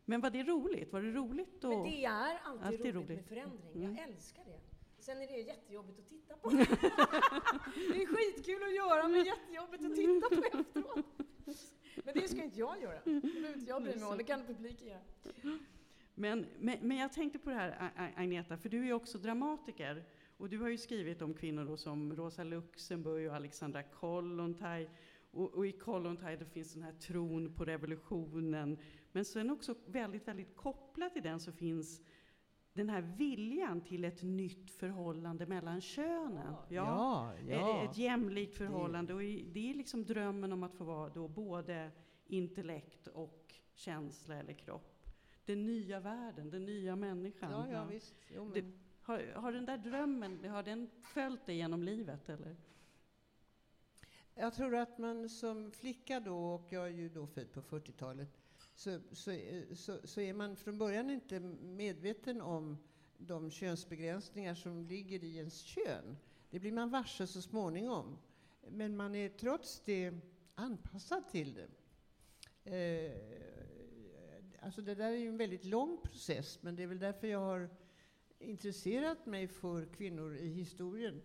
[0.04, 0.92] Men var det roligt?
[0.92, 1.68] Var det roligt då?
[1.68, 3.08] Men det är alltid, Alltid roligt, roligt.
[3.08, 3.84] med förändring.
[3.84, 3.96] Mm.
[3.96, 4.60] Jag älskar det.
[4.98, 6.50] Sen är det jättejobbigt att titta på.
[7.92, 11.06] det är skitkul att göra, men jättejobbigt att titta på efteråt.
[12.04, 13.02] Men det ska inte jag göra.
[13.04, 13.28] Inte
[13.66, 14.18] jag bry mig om.
[14.18, 15.00] Det kan publiken göra.
[16.14, 20.04] Men, men, men jag tänkte på det här, Agneta, för du är också dramatiker.
[20.36, 24.90] Och du har ju skrivit om kvinnor som Rosa Luxemburg och Alexandra Kollontaj.
[25.30, 28.78] Och, och i Kollontaj finns den här tron på revolutionen.
[29.14, 32.02] Men sen också väldigt, väldigt kopplat till den så finns
[32.72, 36.54] den här viljan till ett nytt förhållande mellan könen.
[36.68, 37.32] ja.
[37.84, 39.14] Ett, ett jämlikt förhållande.
[39.14, 41.90] Och det är liksom drömmen om att få vara då både
[42.26, 45.08] intellekt och känsla eller kropp.
[45.44, 47.50] Den nya världen, den nya människan.
[47.52, 47.84] Ja, ja, Ja.
[47.84, 48.14] visst.
[48.34, 52.56] Jo, Det- Har, har den där drömmen, har den följt dig genom livet eller?
[54.34, 58.43] jag tror att man som flicka då, och jag är ju då född på 40-talet,
[58.74, 59.32] så, så,
[59.74, 62.78] så, så är man från början inte medveten om
[63.18, 66.16] de könsbegränsningar som ligger i ens kön.
[66.50, 68.18] Det blir man varse så småningom.
[68.68, 70.14] Men man är trots det
[70.54, 71.68] anpassad till det.
[72.64, 73.12] Eh,
[74.60, 77.38] alltså det där är ju en väldigt lång process, men det är väl därför jag
[77.38, 77.70] har
[78.38, 81.22] intresserat mig för kvinnor i historien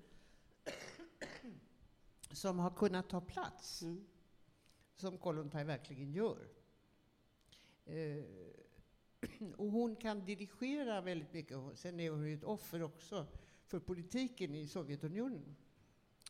[2.32, 4.06] som har kunnat ta plats, Mm.
[4.96, 6.48] som Kollontaj verkligen gör.
[7.90, 8.24] Eh,
[9.58, 11.58] och hon kan dirigera väldigt mycket.
[11.74, 13.26] Sen är hon ju ett offer också
[13.66, 15.56] för politiken i Sovjetunionen.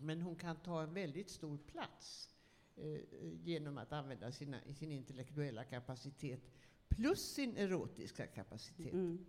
[0.02, 2.30] Men hon kan ta en väldigt stor plats
[2.76, 3.00] eh,
[3.44, 6.42] genom att använda sina, sin intellektuella kapacitet
[6.88, 8.94] plus sin erotiska kapacitet.
[8.94, 9.26] Mm.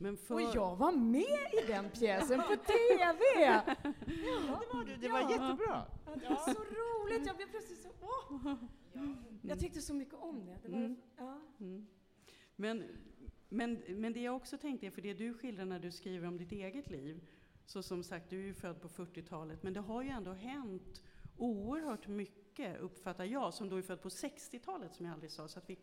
[0.00, 3.20] Men för, Och jag var med i den pjäsen på TV!
[3.46, 5.30] Ja, Det var du, det var Ja.
[5.30, 5.86] jättebra.
[6.06, 7.26] Ja, det var så roligt.
[7.26, 7.88] Jag blev plötsligt så...
[8.00, 8.54] Åh!
[9.48, 10.58] Jag tyckte så mycket om det.
[10.62, 10.96] det var, Mm.
[11.16, 11.40] ja.
[11.60, 11.86] Mm.
[12.56, 12.84] Men,
[13.48, 16.36] men, men det jag också tänkte är, för det du skildrar när du skriver om
[16.36, 17.28] ditt eget liv,
[17.66, 21.02] så som sagt, du är ju född på 40-talet, men det har ju ändå hänt
[21.36, 25.58] oerhört mycket, uppfattar jag, som då är född på 60-talet, som jag aldrig sa, så
[25.58, 25.78] att vi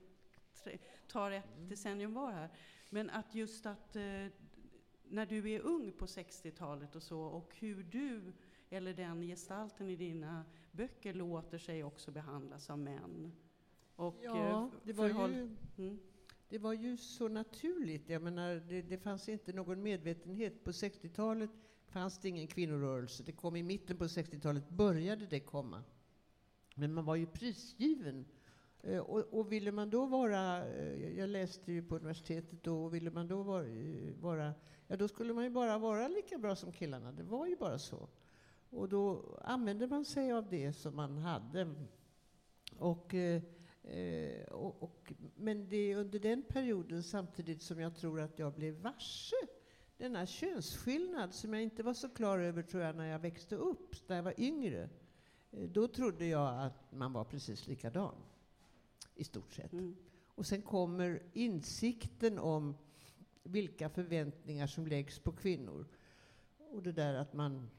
[1.07, 2.49] tar ett decennium var här.
[2.89, 4.27] Men att just att eh,
[5.03, 8.33] när du är ung på 60-talet och så, och hur du,
[8.69, 13.31] eller den gestalten i dina böcker, låter sig också behandlas av män.
[13.95, 15.13] Och, Ja, eh, det var ju...
[15.77, 15.99] Mm.
[16.49, 18.09] Det var ju så naturligt.
[18.09, 20.63] Jag menar, det, det fanns inte någon medvetenhet.
[20.63, 21.49] På 60-talet
[21.87, 23.23] fanns det ingen kvinnorörelse.
[23.23, 25.83] Det kom i mitten på 60-talet, började det komma.
[26.75, 28.25] Men man var ju prisgiven.
[28.83, 32.93] Eh, Och, och ville man då vara, eh, jag läste ju på universitetet då, och
[32.93, 33.65] ville man då vara,
[34.19, 34.53] vara,
[34.87, 37.11] ja då skulle man ju bara vara lika bra som killarna.
[37.11, 38.09] Det var ju bara så.
[38.69, 41.75] Och då använde man sig av det som man hade.
[42.77, 43.41] Och, eh,
[43.87, 48.53] eh, och, och, men det är under den perioden samtidigt som jag tror att jag
[48.53, 49.35] blev varse
[49.97, 53.95] denna könsskillnad som jag inte var så klar över tror jag när jag växte upp,
[54.07, 54.89] när jag var yngre.
[55.51, 58.15] Eh, Då trodde jag att man var precis likadan,
[59.15, 59.73] i stort sett.
[59.73, 59.95] Mm.
[60.27, 62.75] Och sen kommer insikten om
[63.43, 65.85] vilka förväntningar som läggs på kvinnor.
[66.71, 67.69] Och det där att man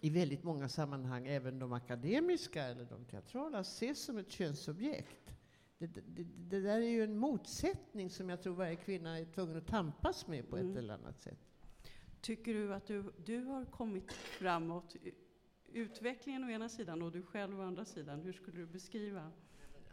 [0.00, 5.34] i väldigt många sammanhang, även de akademiska eller de teatrala, ses som ett könsobjekt.
[5.78, 9.56] Det, det, det där är ju en motsättning som jag tror varje kvinna är tvungen
[9.56, 10.70] att tampas med på Mm.
[10.72, 11.38] ett eller annat sätt.
[12.20, 14.96] Tycker du att du, du har kommit framåt?
[15.72, 18.20] Utvecklingen å ena sidan och du själv å andra sidan.
[18.22, 19.30] Hur skulle du beskriva?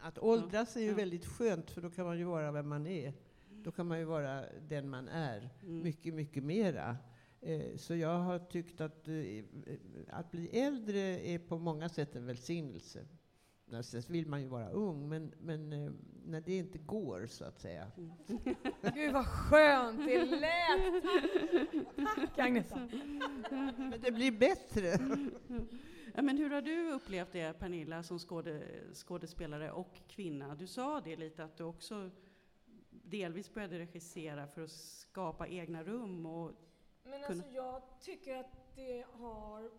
[0.00, 0.94] Att åldras är ju Ja.
[0.94, 3.12] väldigt skönt, för då kan man ju vara vem man är.
[3.50, 5.50] Då kan man ju vara den man är.
[5.62, 5.82] Mm.
[5.82, 6.96] mycket, mycket mera.
[7.40, 9.44] Eh, Så jag har tyckt att eh,
[10.08, 13.06] att bli äldre är på många sätt en välsignelse.
[13.66, 15.92] Nå, Sen vill man ju vara ung, men, men eh,
[16.24, 17.90] när det inte går, så att säga.
[18.94, 21.04] Gud vad skönt det lät!
[22.16, 22.88] Tack Agneta!
[23.76, 24.98] Men det blir bättre.
[26.14, 28.62] Ja, men hur har du upplevt det, Pernilla, som skåde,
[28.94, 30.54] skådespelare och kvinna?
[30.54, 32.10] Du sa det lite, att du också
[32.90, 36.26] delvis började regissera för att skapa egna rum.
[36.26, 36.52] Och,
[37.08, 39.70] Men alltså jag tycker att det har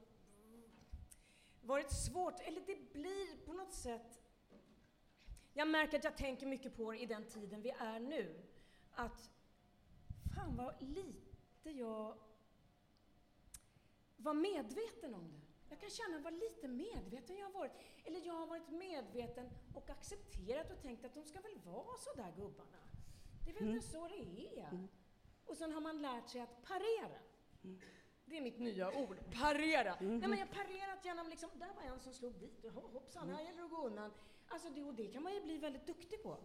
[1.61, 4.21] varit svårt, eller det blir på något sätt...
[5.53, 8.41] Jag märker att jag tänker mycket på det i den tiden vi är nu.
[8.95, 9.29] Att
[10.35, 12.17] fan vad lite jag
[14.17, 15.41] var medveten om det.
[15.69, 17.71] Jag kan känna vad lite medveten jag har varit.
[18.05, 22.13] Eller jag har varit medveten och accepterat och tänkt att de ska väl vara så
[22.13, 22.77] där gubbarna.
[23.45, 23.75] Det är väl Mm.
[23.75, 24.87] inte så det är.
[25.49, 27.19] Och sen har man lärt sig att parera.
[28.25, 29.95] Det är mitt nya ord, parera.
[29.99, 33.29] Nej, men jag har parerat genom liksom, där var en som slog dit, och hoppsan,
[33.29, 34.11] här gäller det att gå undan.
[34.47, 36.37] Alltså det, och det kan man ju bli väldigt duktig på.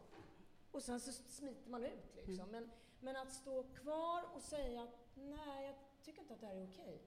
[0.70, 2.50] Och sen så smiter man ut liksom.
[2.50, 6.56] Men, men att stå kvar och säga att nej, jag tycker inte att det här
[6.56, 7.02] är okej.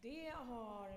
[0.00, 0.88] Det har,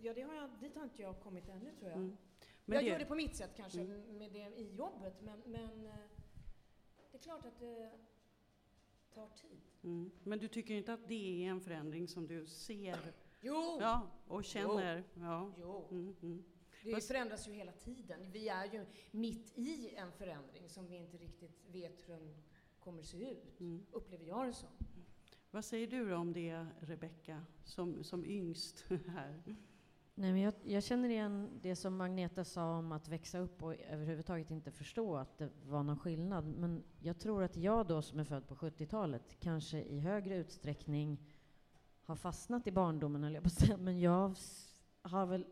[0.00, 1.98] ja det har jag, dit har inte jag kommit ännu tror jag.
[1.98, 2.16] Mm.
[2.64, 5.86] Men jag det- gör det på mitt sätt kanske, med det i jobbet, men, men
[5.86, 5.94] eh,
[7.10, 7.90] det är klart att det
[9.14, 9.60] tar tid.
[9.82, 10.10] Mm.
[10.24, 13.78] Men du tycker inte att det är en förändring som du ser Jo!
[13.80, 15.04] ja, och känner?
[15.14, 15.52] Ja.
[15.58, 15.88] Jo!
[15.90, 16.44] Mm, mm.
[16.84, 18.30] Det förändras ju hela tiden.
[18.32, 22.34] Vi är ju mitt i en förändring som vi inte riktigt vet hur den
[22.80, 23.86] kommer se ut, Mm.
[23.92, 24.68] upplever jag det som.
[25.50, 29.42] Vad säger du om det, Rebecka, som, som yngst här?
[30.14, 33.74] Nej, men jag, jag känner igen det som Magneta sa om att växa upp och
[33.74, 36.46] överhuvudtaget inte förstå att det var någon skillnad.
[36.46, 41.18] Men jag tror att jag då som är född på 70-talet kanske i högre utsträckning
[42.02, 43.76] har fastnat i barndomen, höll jag på att säga.
[43.76, 44.36] Men jag
[45.02, 45.46] har väl...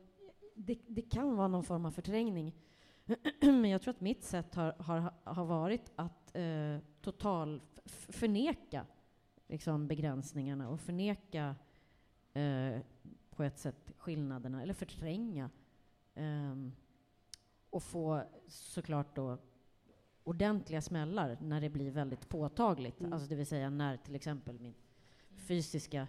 [0.55, 2.55] Det, det kan vara någon form av förträngning.
[3.41, 7.63] Men jag tror att mitt sätt har, har, har varit att eh, total
[8.09, 8.87] förneka
[9.49, 11.55] liksom, begränsningarna och förneka
[12.33, 12.81] eh,
[13.41, 15.51] på ett sätt skillnaderna, eller förtränga.
[16.15, 16.73] ehm,
[17.71, 19.39] och få såklart då
[20.25, 23.01] ordentliga smällar när det blir väldigt påtagligt.
[23.01, 23.13] Mm.
[23.13, 24.75] Alltså det vill säga när till exempel min
[25.37, 26.09] fysiska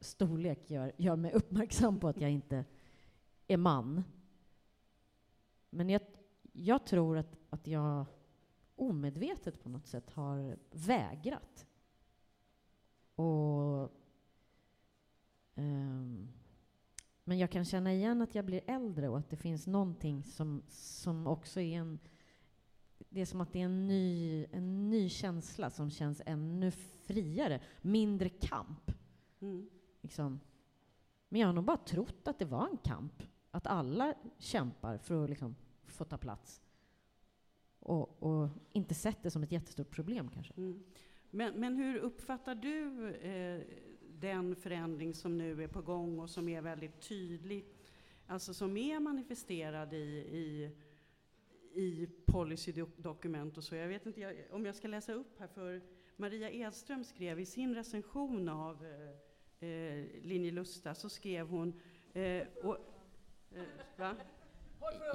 [0.00, 2.64] storlek gör, gör mig uppmärksam på att jag inte
[3.46, 4.04] är man.
[5.70, 6.02] Men jag,
[6.52, 8.06] jag tror att, att jag
[8.74, 11.66] omedvetet på något sätt har vägrat.
[13.14, 13.92] Och
[15.56, 16.28] Ehm,
[17.28, 20.62] men jag kan känna igen att jag blir äldre och att det finns någonting som,
[20.68, 21.98] som också är en...
[23.08, 27.60] Det är som att det är en ny, en ny känsla som känns ännu friare.
[27.82, 28.92] Mindre kamp.
[29.40, 29.68] Mm.
[30.00, 30.40] Liksom.
[31.28, 33.22] Men jag har nog bara trott att det var en kamp.
[33.50, 35.56] Att alla kämpar för att liksom
[35.86, 36.62] få ta plats.
[37.78, 40.54] Och, och inte sett det som ett jättestort problem kanske.
[40.56, 40.84] Mm.
[41.30, 43.62] Men, men hur uppfattar du eh,
[44.20, 47.64] den förändring som nu är på gång och som är väldigt tydlig,
[48.26, 50.70] alltså som är manifesterad i, i,
[51.80, 53.74] i policydokument och så.
[53.74, 55.82] Jag vet inte jag, om jag ska läsa upp här för
[56.16, 61.80] Maria Edström skrev i sin recension av eh, eh, Linje Lusta så skrev hon
[62.12, 62.78] eh, och,
[63.98, 64.12] eh?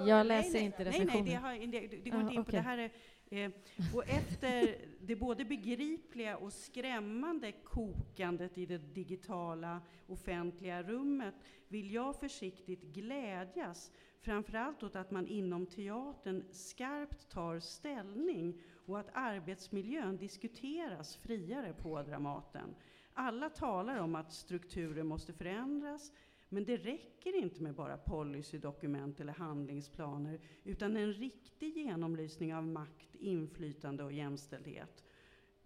[0.08, 1.26] Jag läser nej, inte nej, recensionen.
[1.26, 2.78] Nej, det, har, det, det går inte in på det här.
[2.78, 2.92] Är,
[3.32, 3.52] eh,
[3.94, 11.36] och efter det både begripliga och skrämmande kokandet i det digitala offentliga rummet
[11.68, 19.10] vill jag försiktigt glädjas framförallt åt att man inom teatern skarpt tar ställning och att
[19.14, 22.76] arbetsmiljön diskuteras friare på Dramaten.
[23.14, 26.12] Alla talar om att strukturer måste förändras,
[26.54, 33.16] men det räcker inte med bara policydokument eller handlingsplaner, utan en riktig genomlysning av makt,
[33.16, 35.04] inflytande och jämställdhet.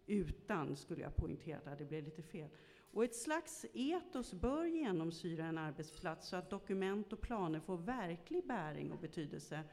[0.05, 2.49] Utan, skulle jag poängtera, det blev lite fel.
[2.91, 8.47] Och ett slags etos bör genomsyra en arbetsplats så att dokument och planer får verklig
[8.47, 9.63] bäring och betydelse.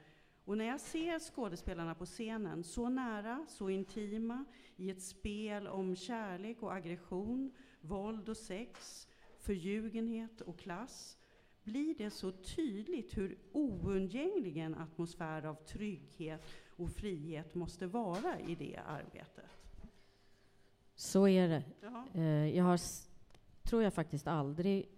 [0.45, 4.45] Och när jag ser skådespelarna på scenen, så nära, så intima,
[4.77, 9.09] i ett spel om kärlek och aggression, våld och sex,
[9.43, 11.19] förljugenhet och klass,
[11.63, 16.43] blir det så tydligt hur oundgänglig en atmosfär av trygghet
[16.77, 19.45] och frihet måste vara i det arbetet.
[20.95, 21.65] Så är det.
[21.81, 22.07] Ja.
[22.15, 22.81] Eh, jag har,
[23.63, 24.89] tror jag faktiskt aldrig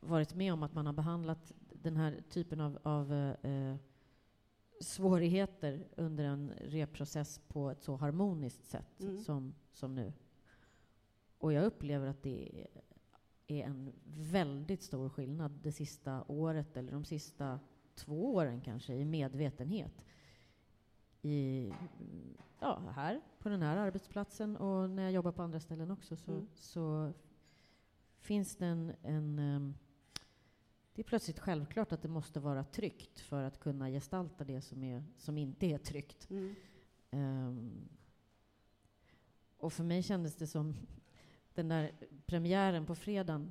[0.00, 3.12] varit med om att man har behandlat den här typen av, av
[3.42, 3.76] eh,
[4.80, 9.18] svårigheter under en reprocess på ett så harmoniskt sätt Mm.
[9.18, 10.12] som, som nu.
[11.38, 12.66] Och jag upplever att det
[13.46, 17.60] är en väldigt stor skillnad det sista året, eller de sista
[17.94, 20.04] två åren kanske, i medvetenhet.
[21.22, 21.72] I,
[22.60, 26.32] ja, här, på den här arbetsplatsen och när jag jobbar på andra ställen också så,
[26.32, 26.46] Mm.
[26.54, 27.12] så
[28.18, 29.74] finns det en, en ehm,
[30.94, 34.84] det är plötsligt självklart att det måste vara tryggt för att kunna gestalta det som,
[34.84, 36.30] är, som inte är tryggt.
[36.30, 36.54] Mm.
[37.10, 37.88] Ehm,
[39.56, 40.74] och för mig kändes det som
[41.54, 41.92] den där
[42.26, 43.50] premiären på fredagen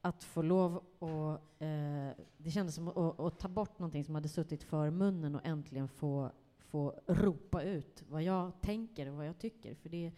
[0.00, 1.42] att få lov att...
[1.58, 5.46] Eh, det kändes som att, att, ta bort någonting som hade suttit för munnen och
[5.46, 9.74] äntligen få, få ropa ut vad jag tänker och vad jag tycker.
[9.74, 10.12] För det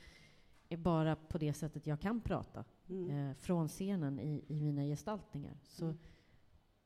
[0.69, 2.65] är bara på det sättet jag kan prata.
[2.89, 3.11] Mm.
[3.11, 5.59] Eh, från scenen i, i mina gestaltningar.
[5.63, 5.99] Så, mm.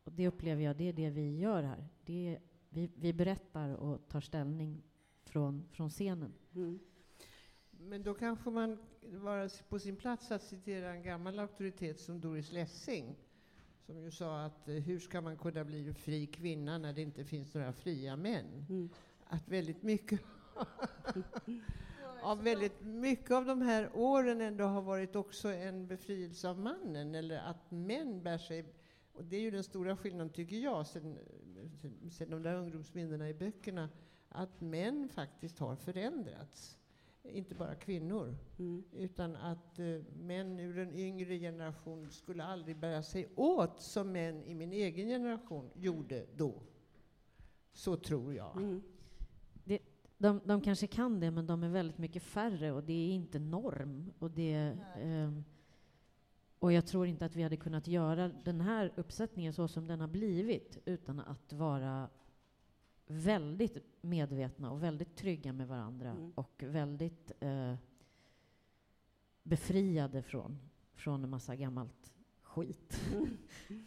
[0.04, 1.88] och det upplever jag, det är det vi gör här.
[2.04, 4.82] Det vi, vi berättar och tar ställning
[5.24, 6.32] från, från scenen.
[6.54, 6.78] Mm.
[7.84, 12.52] Men då kanske man vara på sin plats att citera en gammal auktoritet som Doris
[12.52, 13.16] Lessing,
[13.86, 17.02] som ju sa att eh, hur ska man kunna bli en fri kvinna när det
[17.02, 18.66] inte finns några fria män?
[18.68, 18.88] Mm.
[19.24, 20.20] Att väldigt mycket
[22.22, 27.14] av väldigt mycket av de här åren ändå har varit också en befrielse av mannen,
[27.14, 28.64] eller att män bär sig
[29.12, 31.18] och det är ju den stora skillnaden, tycker jag, sen,
[32.10, 33.88] sen de där ungdomsminnena i böckerna,
[34.28, 36.78] att män faktiskt har förändrats
[37.24, 38.84] inte bara kvinnor, mm.
[38.92, 44.44] utan att uh, män ur en yngre generation skulle aldrig bära sig åt som män
[44.44, 46.62] i min egen generation gjorde då.
[47.72, 48.56] Så tror jag.
[48.56, 48.82] Mm.
[49.64, 49.78] Det,
[50.18, 53.38] de, de kanske kan det, men de är väldigt mycket färre och det är inte
[53.38, 54.12] norm.
[54.18, 55.44] Och, det, um,
[56.58, 60.00] och jag tror inte att vi hade kunnat göra den här uppsättningen så som den
[60.00, 62.08] har blivit utan att vara
[63.06, 66.32] väldigt medvetna och väldigt trygga med varandra mm.
[66.34, 67.74] och väldigt eh,
[69.42, 70.58] befriade från,
[70.94, 73.00] från en massa gammalt skit.
[73.14, 73.36] Mm.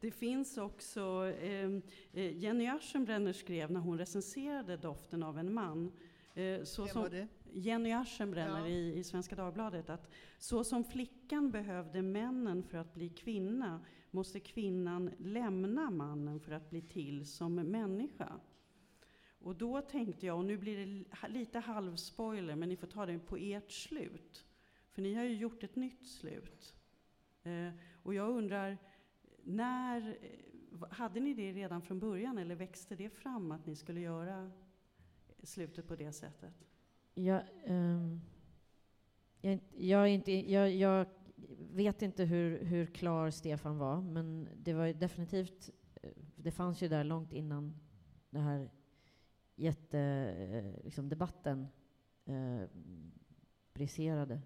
[0.00, 1.00] Det finns också,
[1.40, 1.82] ehm,
[2.12, 5.92] eh, Jenny Aschenbrenner skrev när hon recenserade Doften av en man,
[6.34, 7.28] eh, så det?
[7.52, 8.68] Jenny Aschenbrenner ja.
[8.68, 13.80] i, i Svenska Dagbladet, att så som flickan behövde männen för att bli kvinna,
[14.10, 18.40] måste kvinnan lämna mannen för att bli till som människa.
[19.42, 23.18] Och då tänkte jag, och nu blir det lite halvspoiler, men ni får ta det
[23.18, 24.46] på ert slut.
[24.90, 26.74] För ni har ju gjort ett nytt slut.
[27.42, 27.68] Eh,
[28.02, 28.78] och jag undrar,
[29.42, 34.00] när, eh, hade ni det redan från början eller växte det fram att ni skulle
[34.00, 34.52] göra
[35.42, 36.54] slutet på det sättet?
[37.14, 38.20] Ehm, jag, um,
[39.40, 41.06] jag, jag, inte, jag, jag,
[41.72, 45.70] vet inte hur, hur klar Stefan var, men det var definitivt,
[46.02, 47.76] eh, det fanns ju där långt innan
[48.30, 48.70] det här
[49.60, 51.68] jättedebatten liksom,
[52.34, 52.68] eh,
[53.72, 54.40] briserade.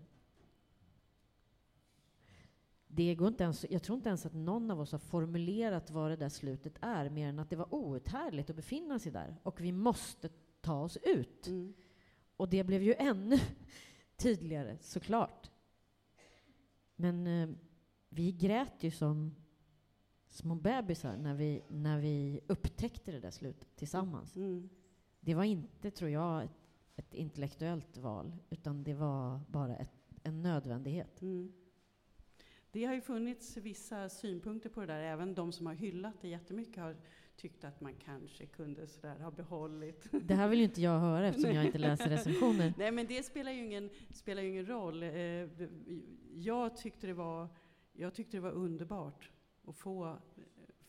[2.87, 6.11] Det går inte ens, jag tror inte ens att någon av oss har formulerat vad
[6.11, 9.37] det där slutet är, mer än att det var outhärdligt att befinna sig där.
[9.43, 10.29] Och vi måste
[10.61, 11.47] ta oss ut.
[11.47, 11.75] Mm.
[12.37, 13.37] Och det blev ju ännu
[14.17, 15.51] tydligare, såklart.
[16.97, 17.49] Men eh,
[18.09, 19.35] vi grät ju som
[20.29, 24.37] små bebisar när vi, när vi upptäckte det där slutet tillsammans.
[24.37, 24.69] Mm.
[25.25, 26.51] Det var inte, tror jag, ett,
[26.97, 29.91] ett intellektuellt val, utan det var bara ett,
[30.22, 31.22] en nödvändighet.
[31.22, 31.53] Mm.
[32.70, 35.01] Det har ju funnits vissa synpunkter på det där.
[35.01, 36.97] Även de som har hyllat det jättemycket har
[37.37, 40.07] tyckt att man kanske kunde sådär ha behållit.
[40.22, 42.75] Det här vill ju inte jag höra eftersom jag inte läser recensioner.
[42.79, 45.03] Nej, men det spelar ju ingen, spelar ju ingen roll.
[45.03, 45.11] Eh,
[46.35, 47.49] jag tyckte, det var,
[47.93, 49.31] jag tyckte det var underbart
[49.66, 50.18] att få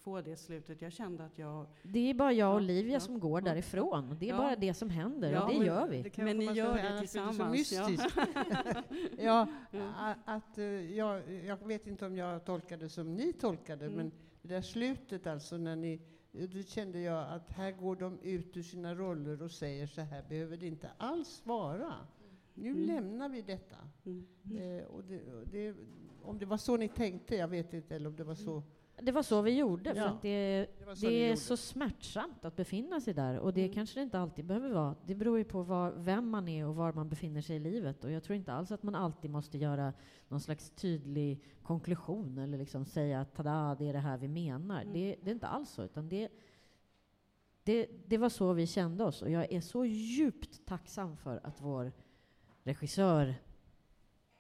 [0.06, 0.82] få det slutet.
[0.82, 1.66] Jag kände att jag...
[1.84, 4.18] Det är bara jag och Olivia ja, som går ja, därifrån.
[4.20, 4.38] Det är ja.
[4.38, 6.02] bara det som händer och det men, gör vi.
[6.02, 7.74] Det men ni gör det tillsammans.
[9.18, 9.48] ja,
[10.26, 13.98] att, eh, jag, jag vet inte om jag tolkade som ni tolkade, mm.
[13.98, 16.02] men det där slutet alltså när ni
[16.32, 20.24] då kände jag att här går de ut ur sina roller och säger så här
[20.30, 21.94] behöver det inte alls vara.
[22.54, 22.84] Nu mm.
[22.84, 23.76] lämnar vi detta.
[24.06, 24.26] Mm.
[24.52, 25.76] Eh, och det, och det,
[26.22, 28.64] om det var så ni tänkte, jag vet inte, eller om det var så
[29.02, 33.02] det var så vi gjorde, för att det, det, det är så smärtsamt att befinna
[33.02, 33.40] sig där.
[33.40, 33.74] Och det mm.
[33.74, 34.96] kanske det inte alltid behöver vara.
[35.06, 38.04] Det beror ju på var, vem man är och var man befinner sig i livet.
[38.04, 39.94] Och jag tror inte alls att man alltid måste göra
[40.28, 44.82] någon slags tydlig konklusion eller liksom säga att tada, det är det här vi menar.
[44.82, 44.94] Mm.
[44.94, 46.30] Det, det, är inte alls så, utan det,
[47.64, 49.22] det, det var så vi kände oss.
[49.22, 51.92] Och jag är så djupt tacksam för att vår
[52.64, 53.36] regissör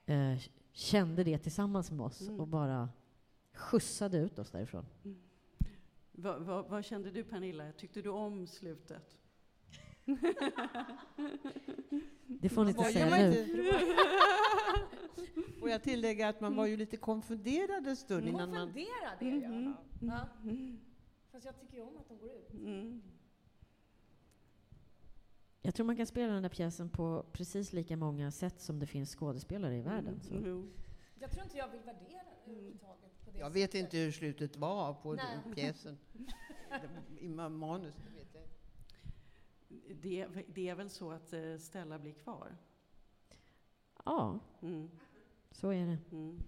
[0.06, 0.38] eh,
[0.72, 2.40] kände det tillsammans med oss mm.
[2.40, 2.90] och bara
[3.56, 4.86] skjutsade ut oss därifrån.
[5.04, 5.18] Mm.
[6.12, 7.72] Vad, vad, vad, kände du Pernilla?
[7.72, 9.18] Tyckte du om slutet?
[12.28, 13.46] Det får ni inte säga nu.
[15.60, 18.68] Får jag tillägga att man var ju lite konfunderad en stund innan man...
[18.68, 19.44] Konfunderad är jag.
[19.44, 19.74] Mm.
[20.02, 20.30] Ja.
[21.32, 22.54] Fast jag tycker ju om att de går ut.
[22.54, 23.02] Mm.
[25.62, 28.86] Jag tror man kan spela den där pjäsen på precis lika många sätt som det
[28.86, 30.20] finns skådespelare i världen.
[30.22, 30.34] Så.
[30.34, 30.72] Mm.
[31.20, 33.12] Jag tror inte jag vill värdera det överhuvudtaget.
[33.34, 35.98] Jag vet inte hur slutet var på den pjäsen.
[37.20, 38.44] I manus, det vet jag
[39.94, 42.58] det, det är väl så att eh, Stella blir kvar?
[44.06, 44.90] Ja, mm.
[45.52, 45.98] så är det.
[46.12, 46.44] Mm.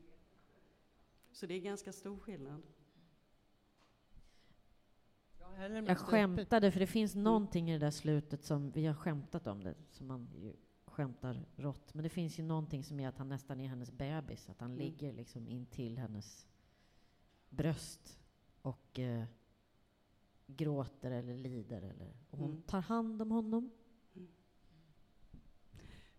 [1.31, 2.61] Så det är ganska stor skillnad.
[5.87, 9.63] Jag skämtade, för det finns någonting i det där slutet som, vi har skämtat om
[9.63, 10.53] det, som man ju
[10.97, 11.93] skämtar rått.
[11.93, 14.71] Men det finns ju någonting som är att han nästan är hennes bebis, att han
[14.71, 14.83] Mm.
[14.85, 16.47] ligger liksom in till hennes
[17.49, 18.19] bröst
[18.61, 19.23] och eh,
[20.47, 21.81] gråter eller lider.
[21.81, 22.61] Eller, och hon Mm.
[22.61, 23.69] tar hand om honom.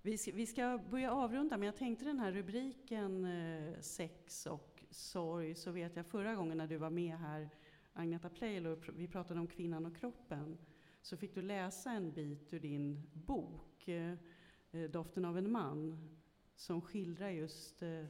[0.03, 4.85] Vi ska, vi ska börja avrunda, men jag tänkte den här rubriken eh, sex och
[4.91, 7.51] sorg, så vet jag förra gången när du var med här,
[7.93, 10.59] Agneta Pleijelo, pr- vi pratade om kvinnan och kroppen,
[11.03, 14.15] så fick du läsa en bit ur din bok, eh,
[14.91, 16.09] Doften av en man,
[16.57, 18.05] som skildrar just eh,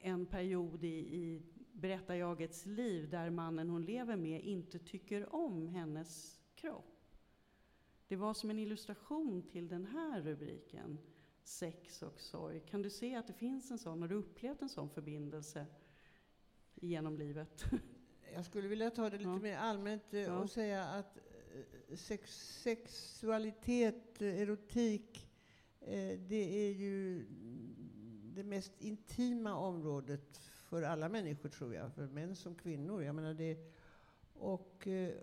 [0.00, 1.42] en period i, i
[1.72, 6.92] berättarjagets liv där mannen hon lever med inte tycker om hennes kropp.
[8.08, 10.98] Det var som en illustration till den här rubriken,
[11.42, 12.60] sex och sorg.
[12.60, 14.02] Kan du se att det finns en sån?
[14.02, 15.66] Har du upplevt en sån förbindelse
[16.74, 17.64] genom livet?
[18.34, 19.38] Jag skulle vilja ta det lite Ja.
[19.38, 20.38] mer allmänt eh, Ja.
[20.38, 21.22] och säga att eh,
[21.56, 22.30] Eh, sex,
[22.62, 25.28] sexualitet, eh, erotik,
[25.80, 27.26] eh, det är ju
[28.34, 31.92] det mest intima området för alla människor, tror jag.
[31.94, 33.02] För män som kvinnor.
[33.02, 33.58] Jag menar det,
[34.32, 35.14] och eh,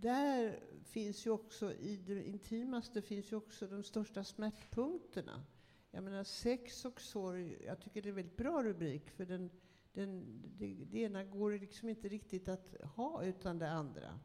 [0.00, 5.44] där finns ju också, i det intimaste finns ju också de största smärtpunkterna.
[5.90, 9.50] Jag menar sex och sorg, jag tycker det är en väldigt bra rubrik, för den,
[9.92, 14.20] den, det, det ena går liksom inte riktigt att ha utan det andra.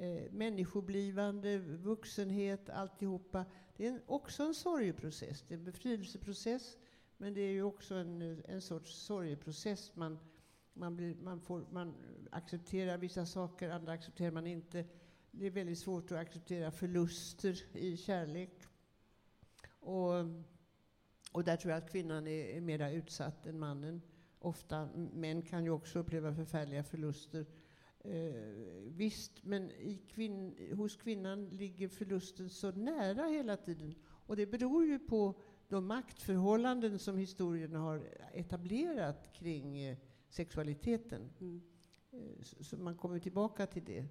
[0.00, 3.44] Eh, människoblivande, vuxenhet, alltihopa.
[3.76, 5.44] Det är en, också en sorgeprocess.
[5.48, 6.76] Det är en befrielseprocess,
[7.16, 9.96] men det är ju också en, en sorts sorgeprocess.
[9.96, 10.18] Man,
[10.72, 11.94] man, blir, man, får, man
[12.30, 14.84] accepterar vissa saker, andra accepterar man inte.
[15.30, 18.64] Det är väldigt svårt att acceptera förluster i kärlek.
[19.80, 20.14] Och,
[21.32, 24.02] och där tror jag att kvinnan är, är mer utsatt än mannen.
[24.38, 27.46] Ofta, män kan ju också uppleva förfärliga förluster.
[28.04, 28.32] Eh,
[28.96, 33.94] visst, men i kvinn, hos kvinnan ligger förlusten så nära hela tiden.
[34.04, 39.96] Och det beror ju på de maktförhållanden som historien har etablerat kring eh,
[40.28, 41.30] sexualiteten.
[41.40, 41.62] Mm.
[42.10, 44.06] Eh, så, så man kommer tillbaka till det.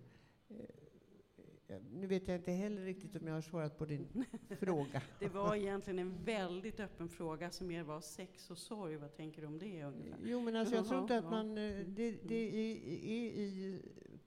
[1.91, 4.07] Nu vet jag inte heller riktigt om jag har svarat på din
[4.59, 5.01] fråga.
[5.20, 8.97] Det var egentligen en väldigt öppen fråga som mer var sex och sorg.
[8.97, 10.20] Vad tänker du om det ungefär?
[10.24, 11.57] Jo, men alltså, jag tror inte att man...
[11.57, 11.93] eh, Mm.
[11.95, 12.76] Det, det är,
[13.07, 13.82] är i,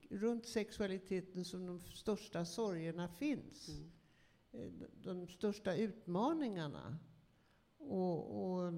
[0.09, 3.69] runt sexualiteten som de största sorgerna finns.
[3.69, 3.91] Mm.
[4.51, 6.97] Eh, de- De största utmaningarna.
[7.77, 8.73] Och, och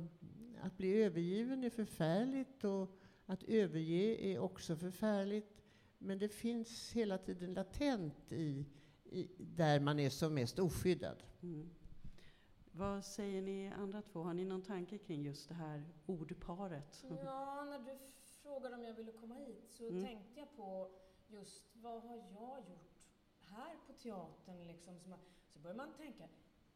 [0.62, 5.53] att bli övergiven är förfärligt och att överge är också förfärligt.
[6.04, 8.66] Men det finns hela tiden latent i,
[9.06, 11.24] i där man är som mest oskyddad.
[11.42, 11.70] Mm.
[12.72, 14.24] Vad säger ni andra två?
[14.24, 17.06] Har ni någon tanke kring just det här ordparet?
[17.24, 17.98] Ja, när du
[18.42, 20.04] frågade om jag ville komma hit så Mm.
[20.04, 20.92] tänkte jag på
[21.28, 23.08] just vad har jag gjort
[23.50, 25.00] här på teatern liksom.
[25.00, 25.14] Som,
[25.54, 26.28] så börjar man tänka,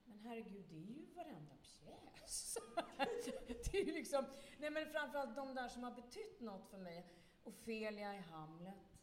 [0.05, 2.57] men herregud, det är ju varenda pjäs.
[3.47, 4.25] det är ju liksom,
[4.59, 7.07] nej men framförallt de där som har betytt något för mig.
[7.43, 8.96] Ofelia i Hamlet,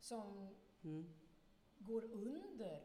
[0.00, 1.14] som Mm.
[1.78, 2.82] går under,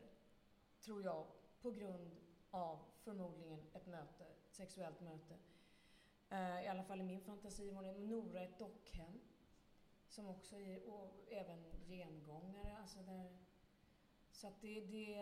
[0.82, 1.28] tror jag,
[1.62, 2.16] på grund
[2.52, 5.38] av förmodligen ett möte, ett sexuellt möte.
[6.30, 9.20] Eh, I alla fall i min fantasi var det Nora i ett dockhem.
[10.08, 12.78] Som också är, och även gengångare.
[12.78, 13.38] Alltså där,
[14.32, 15.16] så att det, det,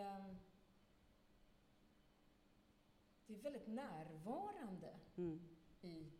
[3.26, 5.56] det är väldigt närvarande Mm.
[5.82, 6.12] i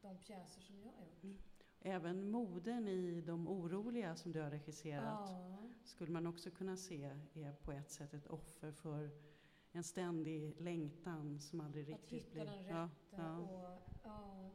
[0.00, 1.53] de pjäser som jag har gjort.
[1.86, 5.58] Även modern i De oroliga som du har regisserat Ja.
[5.84, 7.04] skulle man också kunna se
[7.34, 9.10] är på ett sätt ett offer för
[9.72, 12.44] en ständig längtan som aldrig Att riktigt hitta blir...
[12.44, 13.38] den rätta Ja, ja.
[13.38, 13.78] och...
[14.04, 14.50] Ja.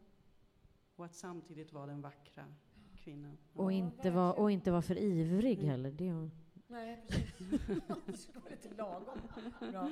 [0.95, 2.45] Och att samtidigt vara den vackra
[2.95, 3.37] kvinnan.
[3.53, 5.69] Och, inte vara, och inte vara för ivrig Mm.
[5.69, 5.91] heller.
[5.91, 6.29] Det är,
[6.71, 7.31] Nej, precis.
[8.05, 9.19] Det ska vara lite lagom
[9.59, 9.89] bra.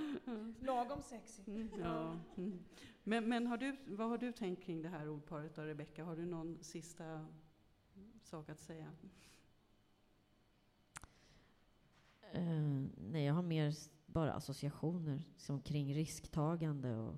[0.59, 1.41] Lagom sexy.
[1.47, 2.19] Mm, ja.
[2.37, 2.59] Mm.
[3.03, 6.03] Men, men har du, vad har du tänkt kring det här ordparet då, Rebecka?
[6.03, 7.27] Har du någon sista
[8.23, 8.91] sak att säga?
[12.31, 13.75] Eh, nej, jag har mer
[14.05, 17.15] bara associationer som kring risktagande och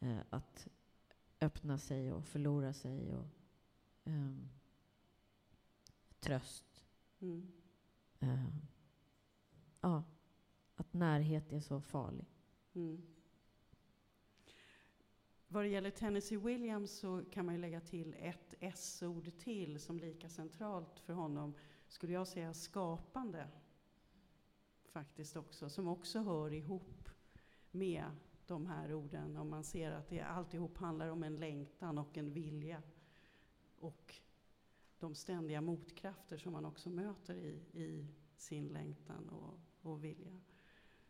[0.00, 0.68] eh, att
[1.40, 3.26] öppna sig och förlora sig och
[4.04, 4.48] ehm,
[6.20, 6.84] tröst.
[7.20, 7.52] Mm.
[8.20, 8.46] Eh,
[9.84, 10.04] ja,
[10.76, 12.26] att närhet är så farlig.
[12.74, 13.02] Mm.
[15.48, 19.98] Vad det gäller Tennessee Williams så kan man ju lägga till ett S-ord till som
[19.98, 21.54] lika centralt för honom,
[21.88, 23.48] skulle jag säga skapande.
[24.84, 27.08] Faktiskt också, som också hör ihop
[27.70, 28.04] med
[28.46, 29.36] de här orden.
[29.36, 32.82] Om man ser att det alltihop handlar om en längtan och en vilja
[33.78, 34.14] och
[34.98, 40.40] de ständiga motkrafter som man också möter i, i sin längtan och, och vilja.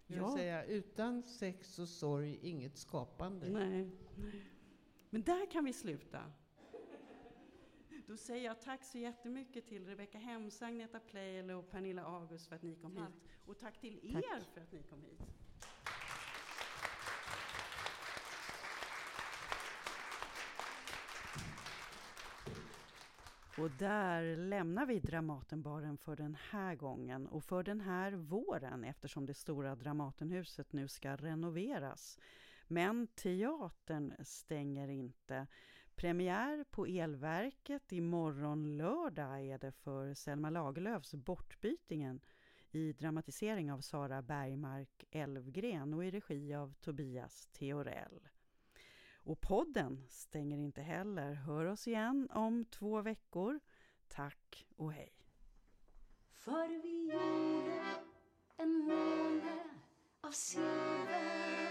[0.07, 3.49] Jag vill säga, utan sex och sorg, inget skapande.
[3.49, 4.43] Nej, nej.
[5.11, 6.33] Men där kan vi sluta.
[8.07, 12.57] Då säger jag tack så jättemycket till Rebecka Hemse, Agneta Pleijel och Pernilla August för
[12.57, 13.09] att ni kom tack.
[13.09, 13.23] hit.
[13.47, 14.25] Och tack till tack.
[14.25, 15.21] er för att ni kom hit.
[23.59, 29.27] Och där lämnar vi Dramatenbaren för den här gången och för den här våren eftersom
[29.27, 32.19] det stora Dramatenhuset nu ska renoveras.
[32.69, 35.47] Men teatern stänger inte.
[35.95, 42.21] Premiär på Elverket imorgon lördag är det för Selma Lagerlöfs Bortbytingen
[42.71, 48.29] i dramatisering av Sara Bergmark Elvgren och i regi av Tobias Theorell.
[49.25, 51.35] Och podden stänger inte heller.
[51.35, 53.61] Hör oss igen om två veckor.
[54.09, 55.13] Tack och hej.
[56.31, 57.83] För vi gjorde
[58.57, 59.65] en måne
[60.21, 61.64] av silver